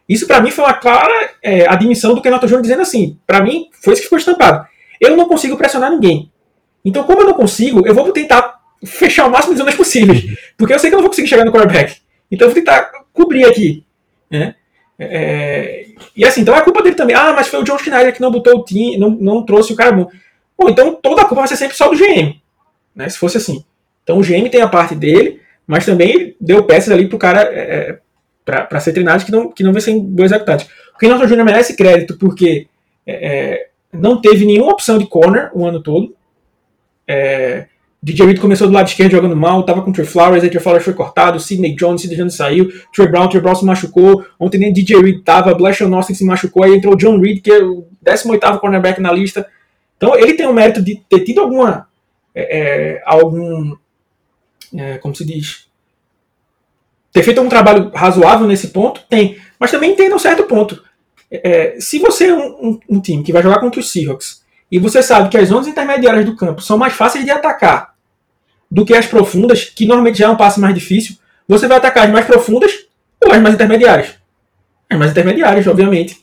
[0.09, 2.61] Isso para mim foi uma clara é, admissão do Ken Norton Jr.
[2.61, 4.67] dizendo assim, para mim foi isso que ficou estampado.
[5.01, 6.31] Eu não consigo pressionar ninguém.
[6.85, 10.25] Então, como eu não consigo, eu vou tentar fechar o máximo de zonas possíveis.
[10.57, 12.01] Porque eu sei que eu não vou conseguir chegar no quarterback.
[12.31, 13.85] Então eu vou tentar cobrir aqui.
[14.31, 14.55] Né?
[14.99, 17.17] É, e assim, então é culpa dele também.
[17.17, 19.77] Ah, mas foi o John Schneider que não botou o time, não, não trouxe o
[19.77, 20.09] cara bom.
[20.59, 22.41] Bom, então toda a culpa vai ser sempre só do GM.
[22.95, 23.09] Né?
[23.09, 23.65] Se fosse assim.
[24.03, 27.61] Então o GM tem a parte dele, mas também deu peças ali pro cara é,
[27.91, 27.99] é
[28.45, 30.65] para ser treinado que não, que não vai ser boas executados.
[30.65, 32.67] O Renato Júnior merece crédito porque
[33.07, 36.15] é, é, não teve nenhuma opção de corner o ano todo.
[37.07, 37.67] É,
[38.03, 40.63] DJ Reed começou do lado esquerdo jogando mal, tava com o Trey Flowers, aí Trey
[40.63, 44.57] Flowers foi cortado, Sidney Jones, Sidney Jones saiu, Trey Brown, Trey Brown se machucou, ontem
[44.57, 47.87] nem DJ Reed tava, Blashon Austin se machucou, aí entrou John Reed, que é o
[48.03, 49.47] 18º cornerback na lista.
[49.99, 51.89] Então ele tem o mérito de ter tido alguma,
[52.35, 53.77] é, é, algum,
[54.75, 55.67] é, como se diz,
[57.13, 60.83] ter feito um trabalho razoável nesse ponto, tem, mas também tem um certo ponto.
[61.31, 64.40] É, se você é um, um, um time que vai jogar contra os Seahawks,
[64.71, 67.95] e você sabe que as zonas intermediárias do campo são mais fáceis de atacar
[68.71, 71.17] do que as profundas, que normalmente já é um passe mais difícil,
[71.49, 72.73] você vai atacar as mais profundas
[73.21, 74.15] ou as mais intermediárias.
[74.89, 76.17] As mais intermediárias, obviamente.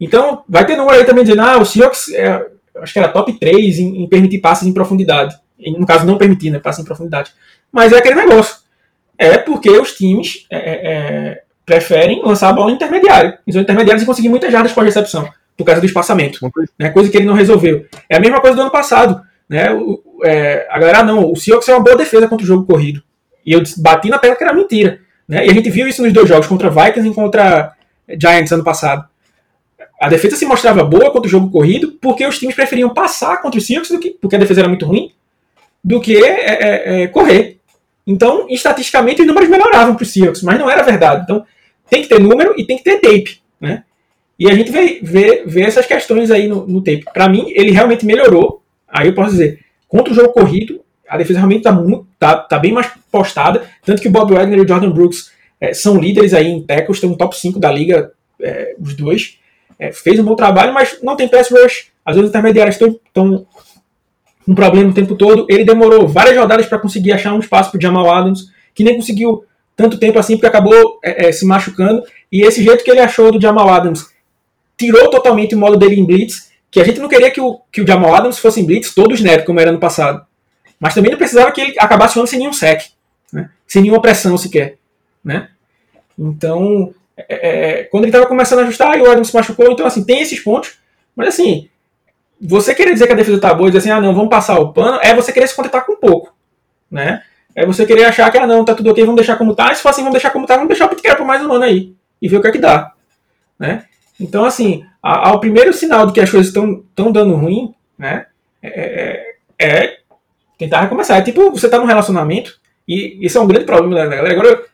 [0.00, 2.46] Então, vai ter número aí também dizendo, ah, o Seahawks, é,
[2.76, 5.36] acho que era top 3 em, em, permitir passes em profundidade.
[5.76, 7.32] No caso, não permitir, né, passes em profundidade.
[7.70, 8.56] Mas é aquele negócio.
[9.18, 13.38] É porque os times é, é, é preferem lançar a bola intermediária.
[13.46, 15.28] Em zona intermediária e conseguir muitas jardas por recepção,
[15.58, 16.38] por causa do espaçamento.
[16.78, 17.84] Né, coisa que ele não resolveu.
[18.08, 19.20] É a mesma coisa do ano passado.
[19.50, 22.64] Né, o, é, a galera, não, o Seahawks é uma boa defesa contra o jogo
[22.64, 23.02] corrido.
[23.44, 25.00] E eu bati na pedra que era mentira.
[25.28, 25.46] Né?
[25.46, 27.72] E a gente viu isso nos dois jogos, contra Vikings e contra
[28.08, 29.04] Giants ano passado.
[30.00, 33.58] A defesa se mostrava boa contra o jogo corrido, porque os times preferiam passar contra
[33.58, 35.12] os Seahawks, do que, porque a defesa era muito ruim,
[35.82, 37.58] do que é, é, correr.
[38.06, 41.22] Então, estatisticamente, os números melhoravam para os Seahawks, mas não era verdade.
[41.24, 41.44] Então,
[41.90, 43.40] tem que ter número e tem que ter tape.
[43.60, 43.82] Né?
[44.38, 47.04] E a gente vê, vê, vê essas questões aí no, no tape.
[47.12, 48.62] Para mim, ele realmente melhorou.
[48.86, 51.76] Aí eu posso dizer, contra o jogo corrido, a defesa realmente está
[52.18, 53.64] tá, tá bem mais postada.
[53.84, 56.98] Tanto que o Bob Wagner e o Jordan Brooks é, são líderes aí em tackles,
[56.98, 59.38] estão no top 5 da liga, é, os dois
[59.78, 61.88] é, fez um bom trabalho, mas não tem pass rush.
[62.04, 63.46] As vezes intermediárias estão
[64.46, 65.46] um problema o tempo todo.
[65.48, 69.44] Ele demorou várias rodadas para conseguir achar um espaço para Jamal Adams, que nem conseguiu
[69.76, 72.02] tanto tempo assim, porque acabou é, é, se machucando.
[72.32, 74.06] E esse jeito que ele achou do Jamal Adams
[74.78, 77.82] tirou totalmente o modo dele em blitz, que a gente não queria que o, que
[77.82, 80.24] o Jamal Adams fosse em blitz todo snap, como era no passado.
[80.78, 82.82] Mas também não precisava que ele acabasse jogando sem nenhum sec,
[83.32, 83.50] né?
[83.66, 84.78] sem nenhuma pressão sequer.
[85.24, 85.48] Né?
[86.16, 90.04] Então, é, é, quando ele estava começando a ajustar, o Adams se machucou, então assim,
[90.04, 90.78] tem esses pontos,
[91.16, 91.68] mas assim,
[92.40, 94.58] você querer dizer que a defesa tá boa e dizer assim, ah não, vamos passar
[94.58, 96.32] o pano, é você querer se contentar com pouco,
[96.88, 97.22] né?
[97.54, 99.74] É você querer achar que, ah não, tá tudo ok, vamos deixar como tá, e
[99.74, 101.64] se for assim, vamos deixar como tá, vamos deixar o Pitcairn por mais um ano
[101.64, 102.92] aí, e ver o que é que dá,
[103.58, 103.84] né?
[104.20, 108.26] Então assim, ao primeiro sinal de que as coisas estão dando ruim, né,
[108.62, 109.98] é, é, é,
[110.58, 111.18] tentar recomeçar.
[111.18, 114.64] É tipo, você tá num relacionamento, e isso é um grande problema da galera, agora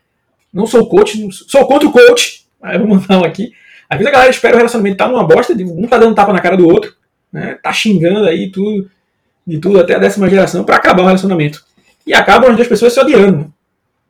[0.53, 2.45] não sou coach, sou contra o coach.
[2.63, 3.53] Aí vou mandar um aqui.
[3.91, 6.41] Às vezes a galera espera o relacionamento tá numa bosta, um tá dando tapa na
[6.41, 6.95] cara do outro,
[7.31, 7.59] né?
[7.63, 8.91] Tá xingando aí tudo,
[9.47, 11.63] de tudo até a décima geração para acabar o relacionamento.
[12.07, 13.53] E acabam as duas pessoas se odiando.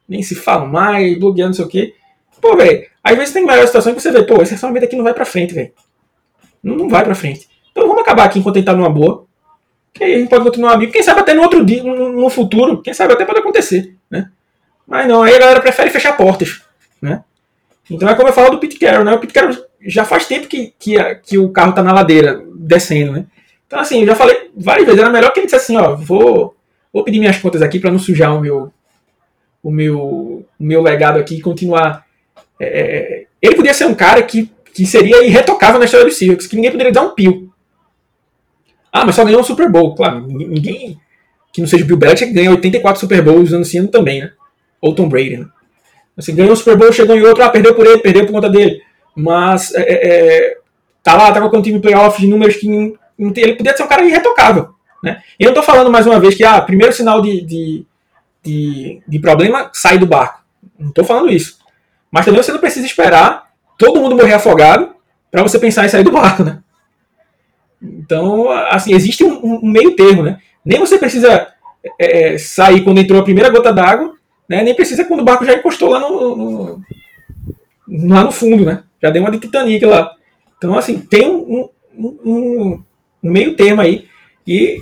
[0.09, 1.95] Nem se falam mais, blogueando, não sei o quê.
[2.41, 5.05] Pô, velho, às vezes tem maior situação que você vê, pô, esse relacionamento aqui não
[5.05, 5.71] vai pra frente, velho.
[6.63, 7.47] Não, não vai pra frente.
[7.71, 9.27] Então vamos acabar aqui enquanto ele tá numa boa.
[9.93, 10.91] Que aí a gente pode continuar amigo.
[10.91, 14.31] Quem sabe até no outro dia, no, futuro, quem sabe até pode acontecer, né?
[14.89, 16.63] Mas não, aí a galera prefere fechar portas,
[17.01, 17.23] né?
[17.91, 19.13] Então é como eu falo do Pete Carroll, né?
[19.13, 23.13] O Pete Carroll já faz tempo que, que, que o carro tá na ladeira, descendo,
[23.13, 23.27] né?
[23.67, 26.57] Então assim, eu já falei várias vezes, era melhor que ele dissesse assim, ó, vou,
[26.93, 28.73] vou pedir minhas contas aqui para não sujar o meu,
[29.63, 32.04] o meu, o meu legado aqui e continuar.
[32.61, 36.47] É, é, ele podia ser um cara que, que seria irretocável na história dos Seahawks,
[36.47, 37.53] que ninguém poderia dar um pio.
[38.93, 39.95] Ah, mas só ganhou um Super Bowl.
[39.95, 40.99] Claro, ninguém
[41.53, 44.33] que não seja o Bill Belichick ganha 84 Super Bowls ano também, né?
[44.81, 45.39] ou Tom Brady.
[45.39, 45.47] Né?
[46.17, 48.51] Assim, ganhou o Super Bowl, chegou em outro, ah, perdeu por ele, perdeu por conta
[48.51, 48.83] dele.
[49.17, 50.09] Mas é, é,
[50.49, 50.59] é
[51.03, 53.77] tá lá, tá com o time playoffs de números que não, não tem, ele podia
[53.77, 54.71] ser um cara irretocável.
[55.03, 55.23] Né?
[55.39, 57.87] E eu não tô falando mais uma vez que, ah, primeiro sinal de, de,
[58.43, 60.41] de, de problema, sai do barco.
[60.79, 61.59] Não tô falando isso.
[62.15, 64.95] Mas também você não precisa esperar todo mundo morrer afogado
[65.33, 66.61] para você pensar em sair do barco, né?
[67.83, 70.39] Então, assim, existe um, um meio termo, né?
[70.65, 71.49] Nem você precisa
[71.99, 74.15] é, sair quando entrou a primeira gota d'água,
[74.49, 74.63] né?
[74.63, 76.83] Nem precisa quando o barco já encostou lá no, no,
[78.09, 78.85] lá no fundo, né?
[79.03, 80.13] Já deu uma de Titanic lá.
[80.57, 82.85] Então, assim, tem um, um, um,
[83.25, 84.07] um meio termo aí.
[84.47, 84.81] E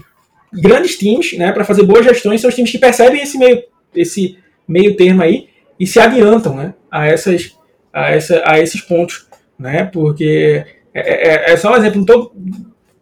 [0.53, 3.63] grandes times, né, para fazer boas gestões, são os times que percebem esse meio,
[3.95, 4.37] esse
[4.69, 7.57] meio termo aí e se adiantam né, a, essas,
[7.93, 9.27] a, essa, a esses pontos.
[9.59, 12.33] Né, porque é, é, é só um exemplo, não estou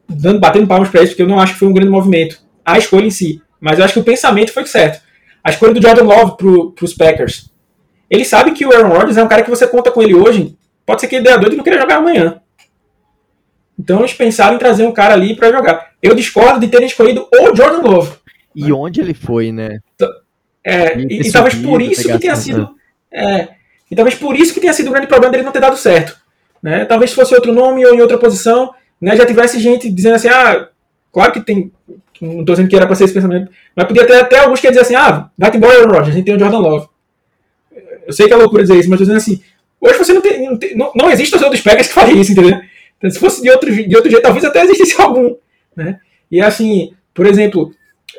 [0.09, 2.39] dando, batendo palmas para isso, porque eu não acho que foi um grande movimento.
[2.65, 3.41] A escolha em si.
[3.61, 5.03] Mas eu acho que o pensamento foi certo.
[5.43, 6.37] A escolha do Jordan Love
[6.75, 7.51] para os Packers.
[8.09, 10.57] Ele sabe que o Aaron Rodgers é um cara que você conta com ele hoje.
[10.85, 12.41] Pode ser que ele dê a doido e não queira jogar amanhã.
[13.79, 15.93] Então eles pensaram em trazer um cara ali para jogar.
[16.03, 18.19] Eu discordo de terem escolhido o Jordan Love.
[18.55, 19.79] E onde ele foi, né?
[20.65, 22.75] É, e, e, talvez por isso que tenha sido.
[23.13, 23.49] É,
[23.91, 26.17] e talvez por isso que tenha sido o grande problema dele não ter dado certo.
[26.63, 26.85] Né?
[26.85, 30.29] Talvez se fosse outro nome ou em outra posição, né, já tivesse gente dizendo assim,
[30.29, 30.69] ah,
[31.11, 31.73] claro que tem
[32.21, 33.51] não estou dizendo que era para ser esse pensamento.
[33.75, 36.13] Mas podia ter até alguns que iam dizer assim: ah, vai embora, Aaron Rodgers, a
[36.13, 36.89] gente tem o Jordan Love.
[38.07, 39.43] Eu sei que é loucura dizer isso, mas estou dizendo assim:
[39.81, 40.45] hoje você não tem.
[40.45, 42.61] Não, tem, não, não existe os outros Packers que fariam isso, entendeu?
[42.99, 45.35] Então, se fosse de outro, de outro jeito, talvez até existisse algum.
[45.75, 45.99] Né?
[46.31, 47.73] E assim, por exemplo,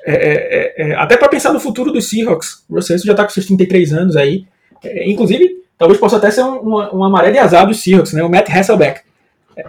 [0.05, 3.29] é, é, é, até para pensar no futuro dos Seahawks, o Russell já está com
[3.29, 4.45] seus 33 anos aí.
[4.83, 8.23] É, inclusive, talvez possa até ser uma, uma maré de azar dos Seahawks, né?
[8.23, 9.01] O Matt Hasselbeck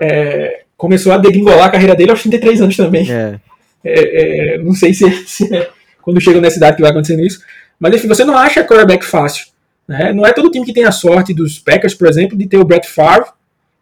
[0.00, 3.10] é, começou a degringolar a carreira dele aos 33 anos também.
[3.10, 3.40] É.
[3.84, 5.68] É, é, não sei se, se é
[6.02, 7.40] quando chega nessa idade que vai acontecendo isso.
[7.78, 9.46] Mas enfim, você não acha quarterback fácil.
[9.86, 10.12] Né?
[10.12, 12.64] Não é todo time que tem a sorte dos Packers, por exemplo, de ter o
[12.64, 13.30] Brett Favre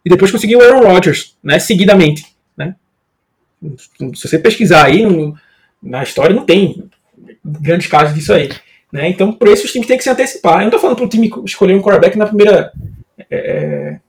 [0.05, 2.25] e depois conseguiu o Aaron Rodgers, né, seguidamente.
[2.57, 2.75] Né?
[4.15, 5.05] Se você pesquisar aí,
[5.81, 6.89] na história não tem
[7.43, 8.49] grandes casos disso aí.
[8.91, 9.09] Né?
[9.09, 10.55] Então, por isso, os times têm que se antecipar.
[10.55, 12.71] Eu não estou falando para o time escolher um quarterback na primeira
[13.29, 13.99] é,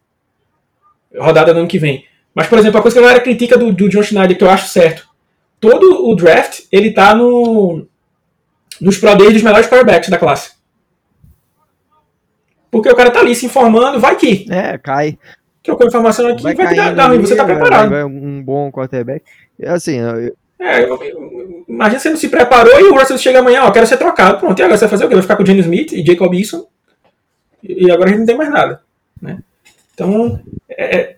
[1.13, 2.05] é, rodada do ano que vem.
[2.35, 4.51] Mas, por exemplo, a coisa que a galera critica do, do John Schneider, que eu
[4.51, 5.09] acho certo.
[5.61, 7.87] Todo o draft, ele está no,
[8.81, 10.53] nos Pro Days dos melhores quarterbacks da classe.
[12.71, 14.47] Porque o cara tá ali se informando, vai que.
[14.51, 15.19] É, cai.
[15.63, 17.91] Trocou informação aqui, vai, vai dar ruim, você tá preparado.
[17.91, 19.25] Vai, um bom quarterback.
[19.65, 20.35] Assim, eu...
[20.65, 20.89] É,
[21.69, 24.39] imagina você não se preparou e o Russell chega amanhã, ó, quero ser trocado.
[24.39, 25.15] Pronto, e agora você vai fazer o quê?
[25.15, 26.65] Vai ficar com o Jenny Smith e Jacob Eason
[27.63, 28.81] e agora a gente não tem mais nada.
[29.21, 29.39] Né?
[29.95, 31.17] Então, é, é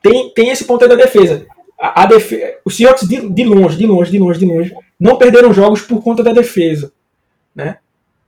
[0.00, 1.46] tem, tem esse ponto aí da defesa.
[1.80, 2.40] A, a defe...
[2.64, 6.02] Os Seahawks, de, de longe, de longe, de longe, de longe, não perderam jogos por
[6.02, 6.92] conta da defesa.
[7.54, 7.78] Né?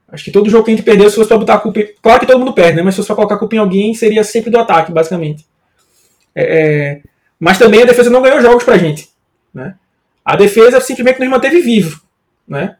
[0.09, 1.81] Acho que todo jogo que a gente perdeu, se fosse para botar a culpa.
[2.01, 2.81] Claro que todo mundo perde, né?
[2.81, 5.45] mas se fosse para colocar a culpa em alguém, seria sempre do ataque, basicamente.
[6.33, 7.01] É, é...
[7.39, 9.09] Mas também a defesa não ganhou jogos pra gente.
[9.53, 9.75] Né?
[10.27, 12.01] A defesa simplesmente nos manteve vivo.
[12.45, 12.75] Né?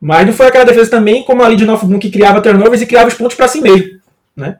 [0.00, 2.86] Mas não foi aquela defesa também como a Legion of Boom que criava turnovers e
[2.86, 4.00] criava os pontos para si mesmo.
[4.34, 4.56] Né?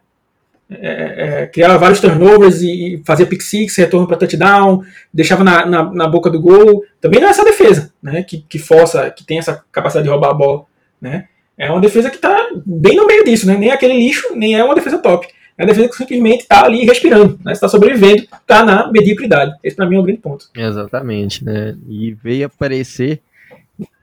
[0.71, 5.93] É, é, criava vários turnovers e fazia pick six, retorno para touchdown, deixava na, na,
[5.93, 6.85] na, boca do gol.
[7.01, 8.23] Também não é essa defesa né?
[8.23, 10.65] que, que força, que tem essa capacidade de roubar a bola.
[11.01, 11.27] Né?
[11.59, 13.57] É uma defesa que está bem no meio disso, né?
[13.57, 15.27] nem aquele lixo, nem é uma defesa top.
[15.59, 17.53] É uma defesa que simplesmente está ali respirando, né?
[17.53, 19.55] está sobrevivendo, está na mediocridade.
[19.65, 20.49] Esse para mim é um grande ponto.
[20.55, 21.75] Exatamente, né?
[21.89, 23.21] E veio aparecer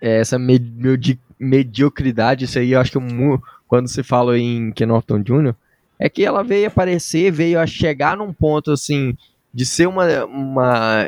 [0.02, 5.22] essa medi mediocridade, isso aí eu acho que eu, quando se fala em Ken Norton
[5.22, 5.54] Jr.,
[6.00, 9.16] é que ela veio aparecer, veio a chegar num ponto assim
[9.54, 11.08] de ser uma, uma,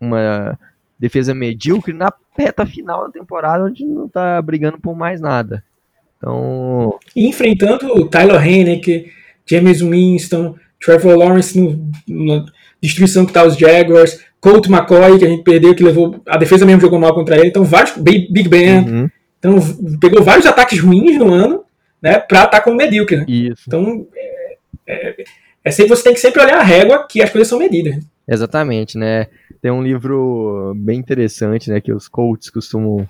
[0.00, 0.58] uma
[0.98, 5.64] defesa medíocre na reta final da temporada, onde não tá brigando por mais nada.
[6.18, 6.98] Então.
[7.14, 9.12] E enfrentando o Tyler Haneke,
[9.46, 12.44] James Winston, Trevor Lawrence no, na
[12.80, 16.20] destruição que tá os Jaguars, Colt McCoy, que a gente perdeu, que levou.
[16.26, 17.48] A defesa mesmo jogou mal contra ele.
[17.48, 17.96] Então, vários.
[17.96, 18.78] Big Ben.
[18.78, 19.10] Uhum.
[19.38, 19.58] Então,
[20.00, 21.64] pegou vários ataques ruins no ano,
[22.00, 22.18] né?
[22.18, 23.24] Pra estar tá com medíocre, né?
[23.26, 23.62] Isso.
[23.66, 25.24] Então, é, é,
[25.64, 28.04] é sempre, você tem que sempre olhar a régua que as coisas são medidas.
[28.28, 29.26] Exatamente, né?
[29.60, 33.08] Tem um livro bem interessante, né, que os coaches costumam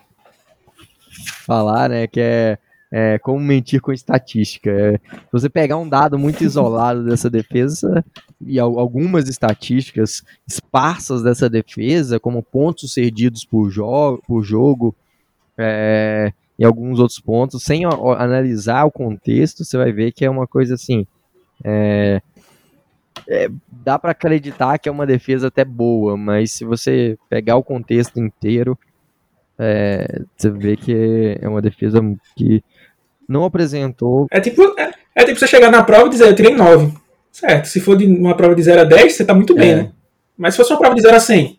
[1.44, 2.58] falar, né, que é,
[2.92, 4.70] é como mentir com estatística.
[4.70, 5.00] É,
[5.32, 8.04] você pegar um dado muito isolado dessa defesa
[8.40, 14.94] e algumas estatísticas esparsas dessa defesa, como pontos cedidos por, jo por jogo
[15.58, 20.46] é, e alguns outros pontos, sem analisar o contexto, você vai ver que é uma
[20.46, 21.06] coisa assim.
[21.64, 22.20] É,
[23.28, 27.62] é, dá para acreditar que é uma defesa até boa, mas se você pegar o
[27.62, 28.78] contexto inteiro,
[29.58, 32.00] é, você vê que é uma defesa
[32.36, 32.62] que
[33.28, 34.26] não apresentou.
[34.30, 36.92] É tipo, é, é tipo você chegar na prova e dizer, eu tirei 9.
[37.32, 39.76] Certo, se for de uma prova de 0 a 10, você tá muito bem, é.
[39.76, 39.92] né?
[40.36, 41.58] Mas se fosse uma prova de 0 a 100,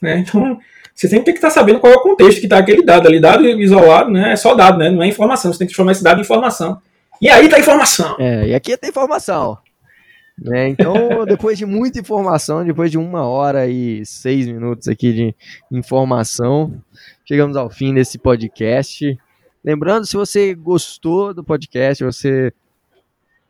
[0.00, 0.18] né?
[0.18, 0.58] Então,
[0.94, 3.06] você sempre tem que estar tá sabendo qual é o contexto que tá aquele dado
[3.06, 3.20] ali.
[3.20, 4.32] Dado isolado, né?
[4.32, 4.90] É só dado, né?
[4.90, 5.52] Não é informação.
[5.52, 6.80] Você tem que transformar esse dado em informação.
[7.20, 8.16] E aí tá a informação.
[8.18, 9.58] É, e aqui tem informação.
[10.38, 10.68] Né?
[10.68, 10.94] Então,
[11.28, 15.34] depois de muita informação, depois de uma hora e seis minutos aqui de
[15.70, 16.72] informação,
[17.26, 19.18] chegamos ao fim desse podcast.
[19.66, 22.52] Lembrando, se você gostou do podcast, você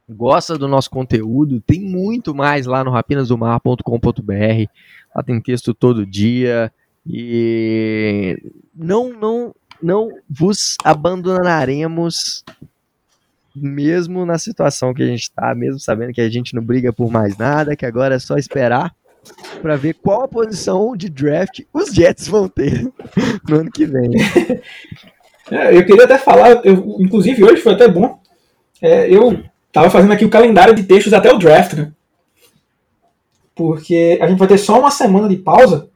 [0.09, 4.71] gosta do nosso conteúdo, tem muito mais lá no rapinasdomar.com.br.
[5.15, 6.73] Lá tem texto todo dia
[7.07, 8.43] e
[8.75, 12.43] não não não vos abandonaremos
[13.55, 17.11] mesmo na situação que a gente está, mesmo sabendo que a gente não briga por
[17.11, 18.95] mais nada, que agora é só esperar
[19.61, 22.91] para ver qual a posição de draft os Jets vão ter
[23.47, 24.13] no ano que vem.
[25.51, 28.19] É, eu queria até falar, eu, inclusive hoje foi até bom.
[28.83, 29.43] É, eu
[29.73, 31.93] tava fazendo aqui o calendário de textos até o draft, né?
[33.55, 35.89] Porque a gente vai ter só uma semana de pausa,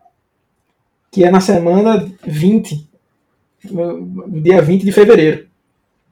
[1.10, 2.88] que é na semana 20,
[4.28, 5.46] dia 20 de fevereiro.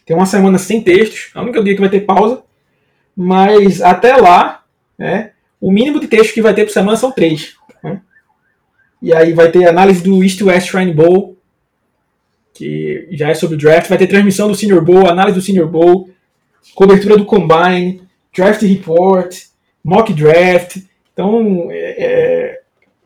[0.04, 2.42] Tem uma semana sem textos, é o único dia que vai ter pausa.
[3.16, 4.64] Mas até lá,
[4.98, 7.54] né, o mínimo de textos que vai ter por semana são três.
[7.82, 8.00] Né?
[9.00, 11.37] E aí vai ter análise do East West Shrine Bowl,
[12.54, 13.88] que já é sobre draft.
[13.88, 16.10] Vai ter transmissão do Senior Bowl, análise do Senior Bowl,
[16.74, 18.02] cobertura do Combine,
[18.34, 19.34] Draft Report,
[19.84, 20.78] Mock Draft.
[21.12, 22.60] Então, é, é,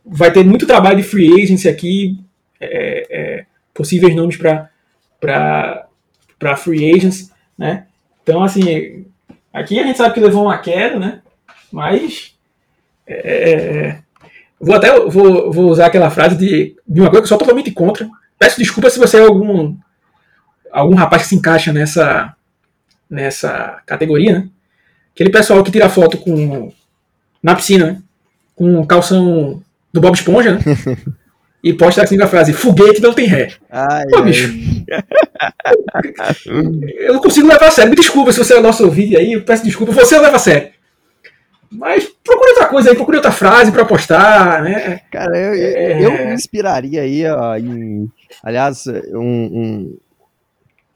[0.05, 2.18] vai ter muito trabalho de free agency aqui,
[2.61, 4.70] é, é possíveis nomes para
[6.57, 7.86] free agents, né?
[8.22, 9.07] Então, assim,
[9.53, 11.22] aqui a gente sabe que levou uma queda, né?
[11.72, 12.34] Mas
[13.07, 13.99] é, é, é,
[14.61, 17.70] vou até vou, vou usar aquela frase de, de uma coisa que eu sou totalmente
[17.70, 18.09] contra.
[18.43, 19.76] Peço desculpa se você é algum
[20.72, 22.34] algum rapaz que se encaixa nessa
[23.09, 24.49] nessa categoria, né?
[25.14, 26.72] Aquele pessoal que tira foto com
[27.40, 28.03] na piscina, né?
[28.57, 29.62] Com um calção
[29.93, 30.61] do Bob Esponja, né?
[31.62, 33.53] e posta assim a frase: foguete não tem ré.
[33.70, 34.53] Ai, Pô, bicho.
[36.99, 37.90] eu não consigo levar a sério.
[37.90, 39.93] Me desculpa se você é nosso ouvinte aí, eu peço desculpa.
[39.93, 40.72] Você leva a sério.
[41.72, 45.00] Mas procure outra coisa aí, procure outra frase pra postar, né?
[45.10, 46.04] Cara, eu, eu- É.
[46.04, 48.10] eu me inspiraria aí, ó, em.
[48.42, 49.96] Aliás, um, um-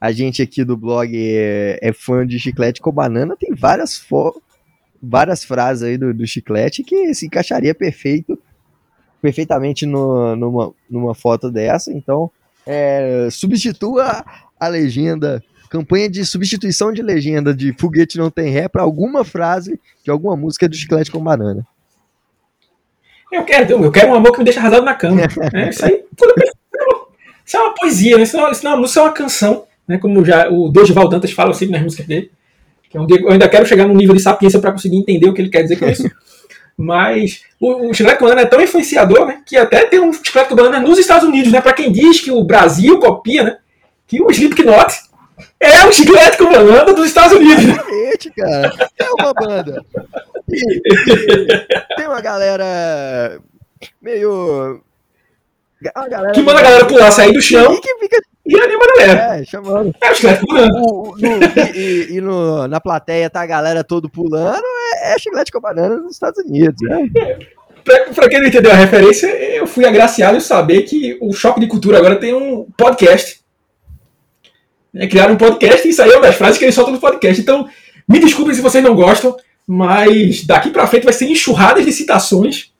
[0.00, 4.40] a gente aqui do blog é, é fã de chiclete com banana, tem várias, fo-
[5.02, 8.38] várias frases aí do, do chiclete que se encaixaria perfeito,
[9.22, 11.92] perfeitamente no- numa, numa foto dessa.
[11.92, 12.30] Então,
[12.66, 14.24] é, substitua
[14.60, 19.80] a legenda, campanha de substituição de legenda de foguete não tem ré para alguma frase
[20.04, 21.66] de alguma música do chiclete com banana.
[23.32, 25.22] Eu quero, eu quero um amor que me deixa arrasado na cama.
[25.52, 25.68] né?
[25.70, 26.50] Isso aí tudo bem.
[27.44, 28.22] Isso é uma poesia, né?
[28.22, 29.98] Isso não, é- isso não é uma música, é uma canção, né?
[29.98, 32.30] Como já o Dorival Dantas fala sempre nas músicas dele.
[32.90, 35.28] Que é um dia- eu ainda quero chegar num nível de sapiência para conseguir entender
[35.28, 36.08] o que ele quer dizer com isso.
[36.78, 39.42] Mas o, o chiclete com banana é tão influenciador, né?
[39.46, 41.60] Que até tem um chiclete com banana nos Estados Unidos, né?
[41.60, 43.56] Para quem diz que o Brasil copia, né?
[44.06, 44.94] Que o Slipknot
[45.60, 47.64] é um chiclete com banana dos Estados Unidos.
[47.64, 48.72] Exatamente, cara.
[48.98, 49.84] É uma banda.
[50.48, 53.40] E- e tem uma galera
[54.00, 54.80] meio.
[55.94, 58.80] Uma galera Que manda a galera pular, sair do chão E que fica e anima
[58.84, 59.40] a galera.
[59.40, 59.94] é, chamando.
[60.00, 60.80] É o chiclete com banana.
[60.80, 61.38] O- o- no-
[61.74, 64.62] e e- e no- na plateia tá a galera todo pulando.
[65.02, 66.76] É, é chiclete com banana nos Estados Unidos.
[66.82, 67.08] né?
[67.84, 71.60] Pra, pra quem não entendeu a referência, eu fui agraciado em saber que o Choque
[71.60, 73.40] de Cultura agora tem um podcast.
[74.96, 77.00] É, criaram um podcast e isso aí é uma das frases que eles soltam no
[77.00, 77.40] podcast.
[77.40, 77.68] Então,
[78.08, 79.36] me desculpem se vocês não gostam,
[79.66, 82.70] mas daqui pra frente vai ser enxurradas de citações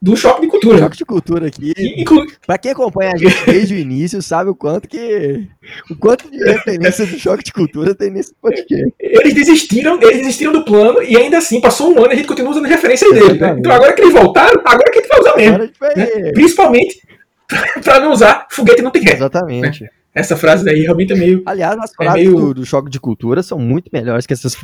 [0.00, 0.78] do Choque de Cultura.
[0.78, 1.72] Choque de cultura aqui.
[1.96, 5.44] Inclu- Pra quem acompanha a gente desde o início, sabe o quanto que.
[5.90, 8.74] O quanto de referência do choque de cultura tem nesse podcast.
[9.00, 12.28] eles desistiram, eles desistiram do plano e ainda assim passou um ano e a gente
[12.28, 13.38] continua usando referência dele.
[13.40, 13.56] Né?
[13.58, 15.70] Então agora que eles voltaram, agora que a gente vai usar mesmo.
[15.80, 15.94] Vai.
[15.96, 16.32] né?
[16.32, 17.00] Principalmente
[17.82, 19.14] pra não usar foguete não tem ré.
[19.14, 19.84] Exatamente.
[20.14, 21.42] Essa frase daí realmente é meio.
[21.46, 24.56] Aliás, as É frases meio- do, do choque de cultura são muito melhores que essas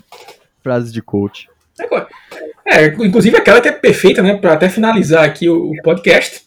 [0.62, 1.48] frases de coach.
[2.66, 4.36] É, inclusive aquela que é perfeita, né?
[4.36, 6.42] Para até finalizar aqui o, o podcast.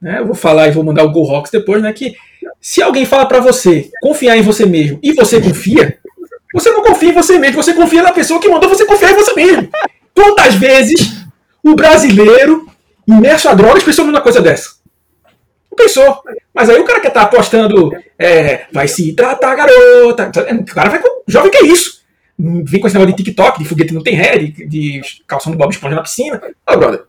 [0.00, 1.92] Né, eu vou falar e vou mandar o Go Rocks depois, né?
[1.92, 2.16] Que
[2.60, 5.96] se alguém fala para você confiar em você mesmo e você confia,
[6.52, 9.14] você não confia em você mesmo, você confia na pessoa que mandou você confiar em
[9.14, 9.68] você mesmo.
[10.12, 11.24] Quantas vezes
[11.62, 12.66] o brasileiro,
[13.06, 14.70] imerso a drogas, pensou numa coisa dessa?
[15.72, 16.22] Não pensou.
[16.52, 20.30] Mas aí o cara que tá apostando, é, vai se tratar, garota.
[20.60, 21.22] O cara vai com.
[21.26, 22.02] Jovem, que é isso?
[22.38, 25.56] Vem com esse negócio de TikTok, de foguete não tem ré, de, de calção do
[25.56, 26.42] Bob Esponja na piscina.
[26.68, 27.04] Ô, brother.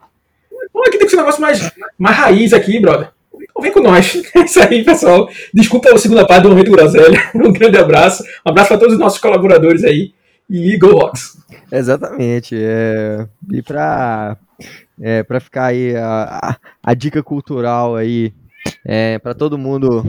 [0.73, 3.09] Vamos aqui tem que ser um negócio mais, mais raiz aqui, brother.
[3.33, 4.21] Então vem com nós.
[4.35, 5.29] É isso aí, pessoal.
[5.53, 7.31] Desculpa a segunda parte do Momento Groselha.
[7.35, 8.23] Um grande abraço.
[8.45, 10.13] Um abraço para todos os nossos colaboradores aí.
[10.49, 11.37] E Go Rocks.
[11.71, 12.55] Exatamente.
[12.57, 14.37] É, e pra,
[15.01, 18.33] é, pra ficar aí a, a, a dica cultural aí,
[18.85, 20.03] é, pra todo mundo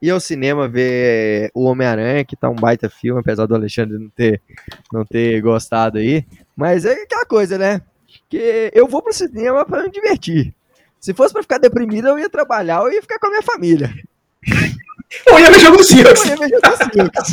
[0.00, 4.08] ir ao cinema ver o Homem-Aranha, que tá um baita filme, apesar do Alexandre não
[4.08, 4.42] ter,
[4.92, 6.24] não ter gostado aí.
[6.56, 7.80] Mas é aquela coisa, né?
[8.28, 10.52] Que eu vou pro cinema pra me divertir.
[11.00, 13.92] Se fosse pra ficar deprimido, eu ia trabalhar, eu ia ficar com a minha família.
[15.30, 16.24] Ou ia ver jogo do Eu Seahawks.
[16.24, 17.32] ia ver jogo do Seahawks.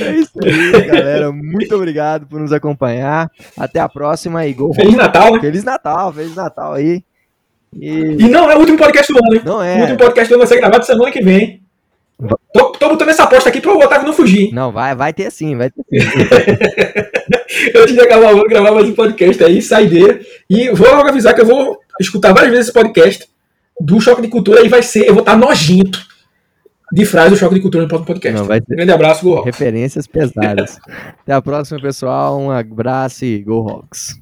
[0.00, 1.32] É isso aí, galera.
[1.32, 3.30] Muito obrigado por nos acompanhar.
[3.56, 4.74] Até a próxima e gol.
[4.74, 5.40] Feliz Natal, né?
[5.40, 7.02] Feliz Natal, Feliz Natal aí.
[7.74, 9.42] E E não é o último podcast do ano, hein?
[9.44, 9.80] não O é.
[9.80, 11.62] último podcast do ano vai ser gravado semana que vem.
[12.52, 14.50] Tô, tô botando essa aposta aqui pro Otávio não fugir.
[14.52, 15.98] Não, vai, vai ter sim, vai ter sim.
[17.76, 20.18] Antes de acabar o ano, gravar mais um podcast aí, saideira.
[20.48, 23.28] E vou logo avisar que eu vou escutar várias vezes esse podcast
[23.80, 26.04] do Choque de Cultura e vai ser, eu vou estar nojento
[26.92, 28.38] de frase do Choque de Cultura no próximo podcast.
[28.38, 30.78] Não, vai Um ter grande abraço, Go referências pesadas.
[31.22, 32.38] Até a próxima, pessoal.
[32.40, 34.20] Um abraço e Go Rocks.